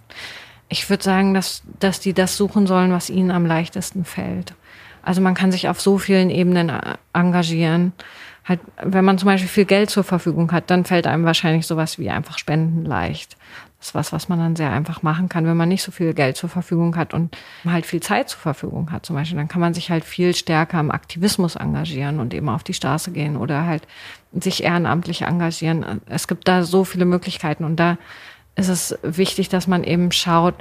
[0.70, 4.54] Ich würde sagen, dass, dass die das suchen sollen, was ihnen am leichtesten fällt.
[5.02, 7.94] Also man kann sich auf so vielen Ebenen äh, engagieren.
[8.44, 11.98] Halt, wenn man zum Beispiel viel Geld zur Verfügung hat, dann fällt einem wahrscheinlich sowas
[11.98, 13.38] wie einfach Spenden leicht.
[13.80, 16.14] Das ist was, was man dann sehr einfach machen kann, wenn man nicht so viel
[16.16, 19.06] Geld zur Verfügung hat und halt viel Zeit zur Verfügung hat.
[19.06, 22.64] Zum Beispiel, dann kann man sich halt viel stärker im Aktivismus engagieren und eben auf
[22.64, 23.88] die Straße gehen oder halt
[24.34, 26.02] sich ehrenamtlich engagieren.
[26.08, 27.98] Es gibt da so viele Möglichkeiten und da
[28.56, 30.56] ist es wichtig, dass man eben schaut,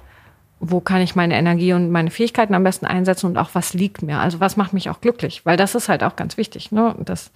[0.60, 4.02] wo kann ich meine Energie und meine Fähigkeiten am besten einsetzen und auch was liegt
[4.02, 4.18] mir.
[4.20, 6.94] Also was macht mich auch glücklich, weil das ist halt auch ganz wichtig, ne?
[6.98, 7.30] Das,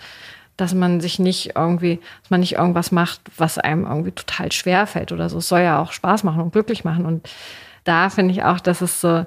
[0.61, 4.87] dass man sich nicht irgendwie, dass man nicht irgendwas macht, was einem irgendwie total schwer
[4.87, 5.39] fällt oder so.
[5.39, 7.07] Es soll ja auch Spaß machen und glücklich machen.
[7.07, 7.29] Und
[7.85, 9.25] da finde ich auch, dass es so,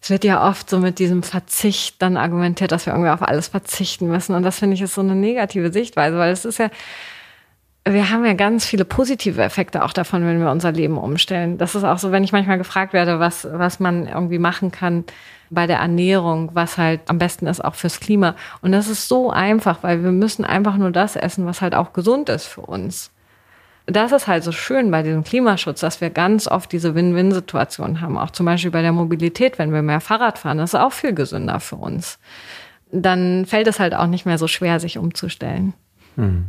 [0.00, 3.48] es wird ja oft so mit diesem Verzicht dann argumentiert, dass wir irgendwie auf alles
[3.48, 4.34] verzichten müssen.
[4.34, 6.70] Und das finde ich ist so eine negative Sichtweise, weil es ist ja,
[7.92, 11.58] wir haben ja ganz viele positive Effekte auch davon, wenn wir unser Leben umstellen.
[11.58, 15.04] Das ist auch so, wenn ich manchmal gefragt werde, was, was man irgendwie machen kann
[15.50, 18.36] bei der Ernährung, was halt am besten ist auch fürs Klima.
[18.62, 21.92] Und das ist so einfach, weil wir müssen einfach nur das essen, was halt auch
[21.92, 23.10] gesund ist für uns.
[23.86, 28.16] Das ist halt so schön bei diesem Klimaschutz, dass wir ganz oft diese Win-Win-Situationen haben.
[28.16, 31.12] Auch zum Beispiel bei der Mobilität, wenn wir mehr Fahrrad fahren, das ist auch viel
[31.12, 32.20] gesünder für uns.
[32.92, 35.74] Dann fällt es halt auch nicht mehr so schwer, sich umzustellen.
[36.16, 36.46] Hm.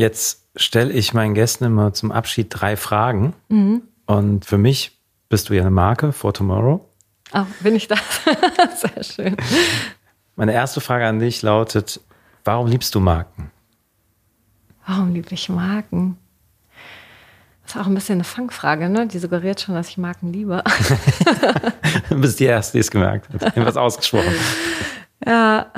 [0.00, 3.34] Jetzt stelle ich meinen Gästen immer zum Abschied drei Fragen.
[3.50, 3.82] Mhm.
[4.06, 4.98] Und für mich
[5.28, 6.88] bist du ja eine Marke for Tomorrow.
[7.34, 8.00] Oh, bin ich das?
[8.80, 9.36] Sehr schön.
[10.36, 12.00] Meine erste Frage an dich lautet:
[12.44, 13.50] Warum liebst du Marken?
[14.86, 16.16] Warum liebe ich Marken?
[17.64, 19.06] Das ist auch ein bisschen eine Fangfrage, ne?
[19.06, 20.64] Die suggeriert schon, dass ich Marken liebe.
[22.08, 23.42] du bist die Erste, die es gemerkt hat.
[23.54, 24.34] Irgendwas ausgesprochen.
[25.26, 25.70] Ja,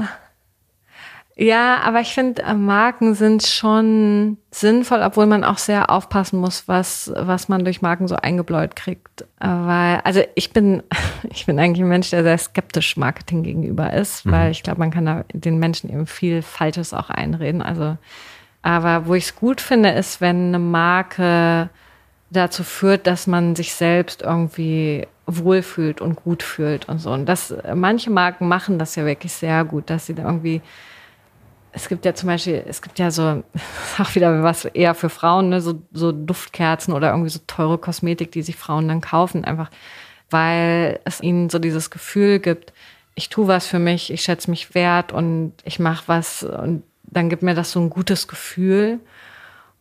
[1.42, 6.68] ja, aber ich finde, äh, Marken sind schon sinnvoll, obwohl man auch sehr aufpassen muss,
[6.68, 9.22] was, was man durch Marken so eingebläut kriegt.
[9.40, 10.84] Äh, weil, also ich bin,
[11.30, 14.30] ich bin eigentlich ein Mensch, der sehr skeptisch Marketing gegenüber ist, mhm.
[14.30, 17.60] weil ich glaube, man kann da den Menschen eben viel Falsches auch einreden.
[17.60, 17.96] Also,
[18.62, 21.70] aber wo ich es gut finde, ist, wenn eine Marke
[22.30, 27.10] dazu führt, dass man sich selbst irgendwie wohlfühlt und gut fühlt und so.
[27.10, 30.62] Und das, manche Marken machen das ja wirklich sehr gut, dass sie da irgendwie
[31.72, 33.42] es gibt ja zum Beispiel, es gibt ja so,
[33.98, 38.32] auch wieder was eher für Frauen, ne, so, so Duftkerzen oder irgendwie so teure Kosmetik,
[38.32, 39.70] die sich Frauen dann kaufen, einfach
[40.30, 42.72] weil es ihnen so dieses Gefühl gibt,
[43.14, 47.28] ich tue was für mich, ich schätze mich wert und ich mache was und dann
[47.28, 48.98] gibt mir das so ein gutes Gefühl.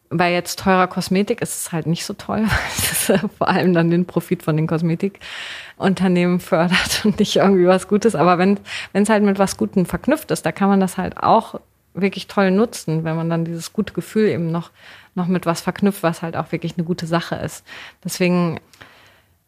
[0.09, 2.43] Bei jetzt teurer Kosmetik ist es halt nicht so toll,
[3.07, 7.87] weil es vor allem dann den Profit von den Kosmetikunternehmen fördert und nicht irgendwie was
[7.87, 8.15] Gutes.
[8.15, 8.59] Aber wenn
[8.91, 11.61] es halt mit was Gutem verknüpft ist, da kann man das halt auch
[11.93, 14.71] wirklich toll nutzen, wenn man dann dieses gute Gefühl eben noch,
[15.15, 17.65] noch mit was verknüpft, was halt auch wirklich eine gute Sache ist.
[18.03, 18.59] Deswegen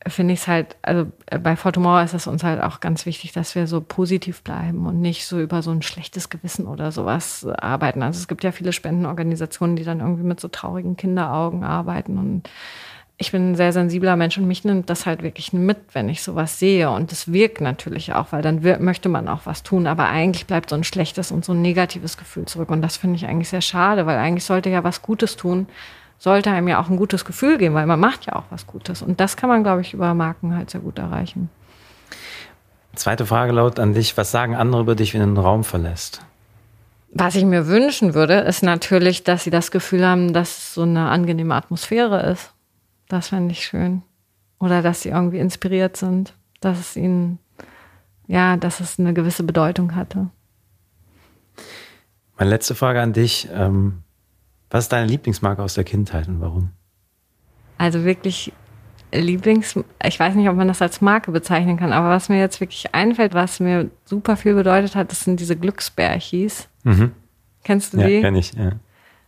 [0.08, 1.10] finde ich es halt, also
[1.41, 5.00] bei Fortumor ist es uns halt auch ganz wichtig, dass wir so positiv bleiben und
[5.00, 8.04] nicht so über so ein schlechtes Gewissen oder sowas arbeiten.
[8.04, 12.50] Also es gibt ja viele Spendenorganisationen, die dann irgendwie mit so traurigen Kinderaugen arbeiten und
[13.18, 16.24] ich bin ein sehr sensibler Mensch und mich nimmt das halt wirklich mit, wenn ich
[16.24, 16.89] sowas sehe.
[16.89, 19.86] Und das wirkt natürlich auch, weil dann wird, möchte man auch was tun.
[19.86, 22.70] Aber eigentlich bleibt so ein schlechtes und so ein negatives Gefühl zurück.
[22.70, 25.68] Und das finde ich eigentlich sehr schade, weil eigentlich sollte ja was Gutes tun,
[26.18, 29.01] sollte einem ja auch ein gutes Gefühl geben, weil man macht ja auch was Gutes.
[29.01, 31.49] Und das kann man, glaube ich, über Marken halt sehr gut erreichen.
[32.95, 34.18] Zweite Frage laut an dich.
[34.18, 36.22] Was sagen andere über dich, wenn du einen Raum verlässt?
[37.11, 40.82] Was ich mir wünschen würde, ist natürlich, dass sie das Gefühl haben, dass es so
[40.82, 42.53] eine angenehme Atmosphäre ist
[43.14, 44.01] das fände ich schön.
[44.59, 47.39] Oder dass sie irgendwie inspiriert sind, dass es ihnen,
[48.28, 50.30] ja, dass es eine gewisse Bedeutung hatte.
[52.38, 53.47] Meine letzte Frage an dich.
[53.53, 54.03] Ähm,
[54.70, 56.72] was ist deine Lieblingsmarke aus der Kindheit und warum?
[57.78, 58.51] Also wirklich
[59.11, 62.59] Lieblings, ich weiß nicht, ob man das als Marke bezeichnen kann, aber was mir jetzt
[62.59, 66.68] wirklich einfällt, was mir super viel bedeutet hat, das sind diese Glücksbärchis.
[66.84, 67.11] Mhm.
[67.64, 68.16] Kennst du die?
[68.16, 68.72] Ja, kenn ich, ja.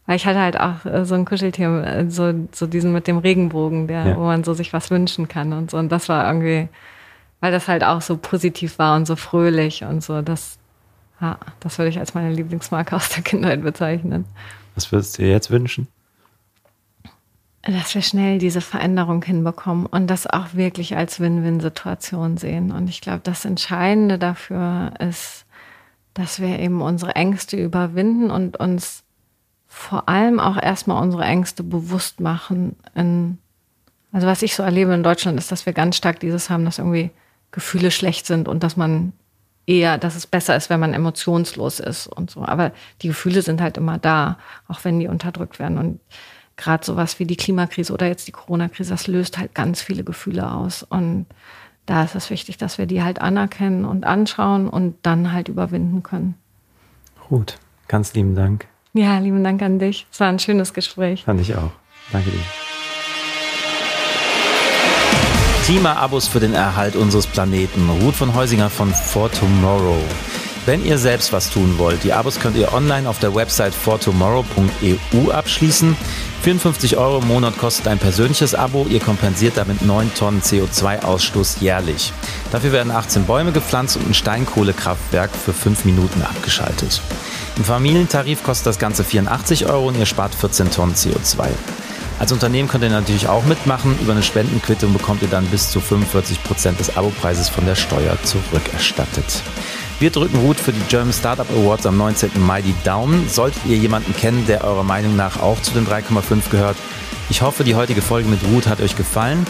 [0.06, 3.18] Weil ich hatte halt auch äh, so ein Kuscheltier, äh, so, so diesen mit dem
[3.18, 4.18] Regenbogen, der, ja.
[4.18, 5.78] wo man so sich was wünschen kann und so.
[5.78, 6.70] Und das war irgendwie,
[7.40, 10.22] weil das halt auch so positiv war und so fröhlich und so.
[10.22, 10.58] Das,
[11.22, 14.26] ja, das würde ich als meine Lieblingsmarke aus der Kindheit bezeichnen.
[14.76, 15.88] Was würdest du dir jetzt wünschen?
[17.64, 22.72] Dass wir schnell diese Veränderung hinbekommen und das auch wirklich als Win-Win-Situation sehen.
[22.72, 25.46] Und ich glaube, das Entscheidende dafür ist,
[26.14, 29.05] dass wir eben unsere Ängste überwinden und uns
[29.76, 32.78] vor allem auch erstmal unsere Ängste bewusst machen.
[32.96, 33.38] In,
[34.14, 36.80] also was ich so erlebe in Deutschland ist, dass wir ganz stark dieses haben, dass
[36.80, 37.12] irgendwie
[37.52, 39.12] Gefühle schlecht sind und dass man
[39.68, 42.46] eher, dass es besser ist, wenn man emotionslos ist und so.
[42.46, 42.72] Aber
[43.02, 44.38] die Gefühle sind halt immer da,
[44.70, 45.78] auch wenn die unterdrückt werden.
[45.78, 46.00] Und
[46.56, 50.52] gerade sowas wie die Klimakrise oder jetzt die Corona-Krise, das löst halt ganz viele Gefühle
[50.52, 50.84] aus.
[50.84, 51.26] Und
[51.86, 56.02] da ist es wichtig, dass wir die halt anerkennen und anschauen und dann halt überwinden
[56.02, 56.36] können.
[57.28, 57.58] Gut,
[57.90, 58.68] ganz lieben Dank.
[58.96, 60.08] Ja, lieben Dank an dich.
[60.10, 61.26] Es war ein schönes Gespräch.
[61.26, 61.72] Fand ich auch.
[62.14, 62.40] Danke dir.
[65.66, 67.90] Klimaabos für den Erhalt unseres Planeten.
[68.02, 70.02] Ruth von Heusinger von For Tomorrow.
[70.66, 75.32] Wenn ihr selbst was tun wollt, die Abos könnt ihr online auf der Website fortomorrow.eu
[75.32, 75.98] abschließen.
[76.44, 78.88] 54 Euro im Monat kostet ein persönliches Abo.
[78.90, 82.14] Ihr kompensiert damit 9 Tonnen CO2-Ausstoß jährlich.
[82.52, 87.02] Dafür werden 18 Bäume gepflanzt und ein Steinkohlekraftwerk für 5 Minuten abgeschaltet.
[87.58, 91.48] Im Familientarif kostet das Ganze 84 Euro und ihr spart 14 Tonnen CO2.
[92.20, 93.98] Als Unternehmen könnt ihr natürlich auch mitmachen.
[94.02, 98.18] Über eine Spendenquittung bekommt ihr dann bis zu 45 Prozent des Abopreises von der Steuer
[98.24, 99.42] zurückerstattet.
[100.00, 102.32] Wir drücken Ruth für die German Startup Awards am 19.
[102.46, 103.30] Mai die Daumen.
[103.30, 106.78] Solltet ihr jemanden kennen, der eurer Meinung nach auch zu den 3,5 gehört,
[107.30, 109.48] ich hoffe, die heutige Folge mit Ruth hat euch gefallen.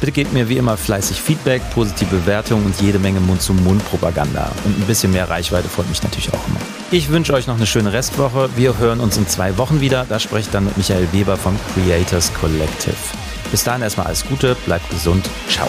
[0.00, 4.52] Bitte gebt mir wie immer fleißig Feedback, positive Bewertungen und jede Menge Mund-zu-Mund-Propaganda.
[4.64, 6.60] Und ein bisschen mehr Reichweite freut mich natürlich auch immer.
[6.90, 8.50] Ich wünsche euch noch eine schöne Restwoche.
[8.56, 10.06] Wir hören uns in zwei Wochen wieder.
[10.08, 12.96] Da spreche ich dann mit Michael Weber vom Creators Collective.
[13.50, 15.28] Bis dahin erstmal alles Gute, bleibt gesund.
[15.48, 15.68] Ciao.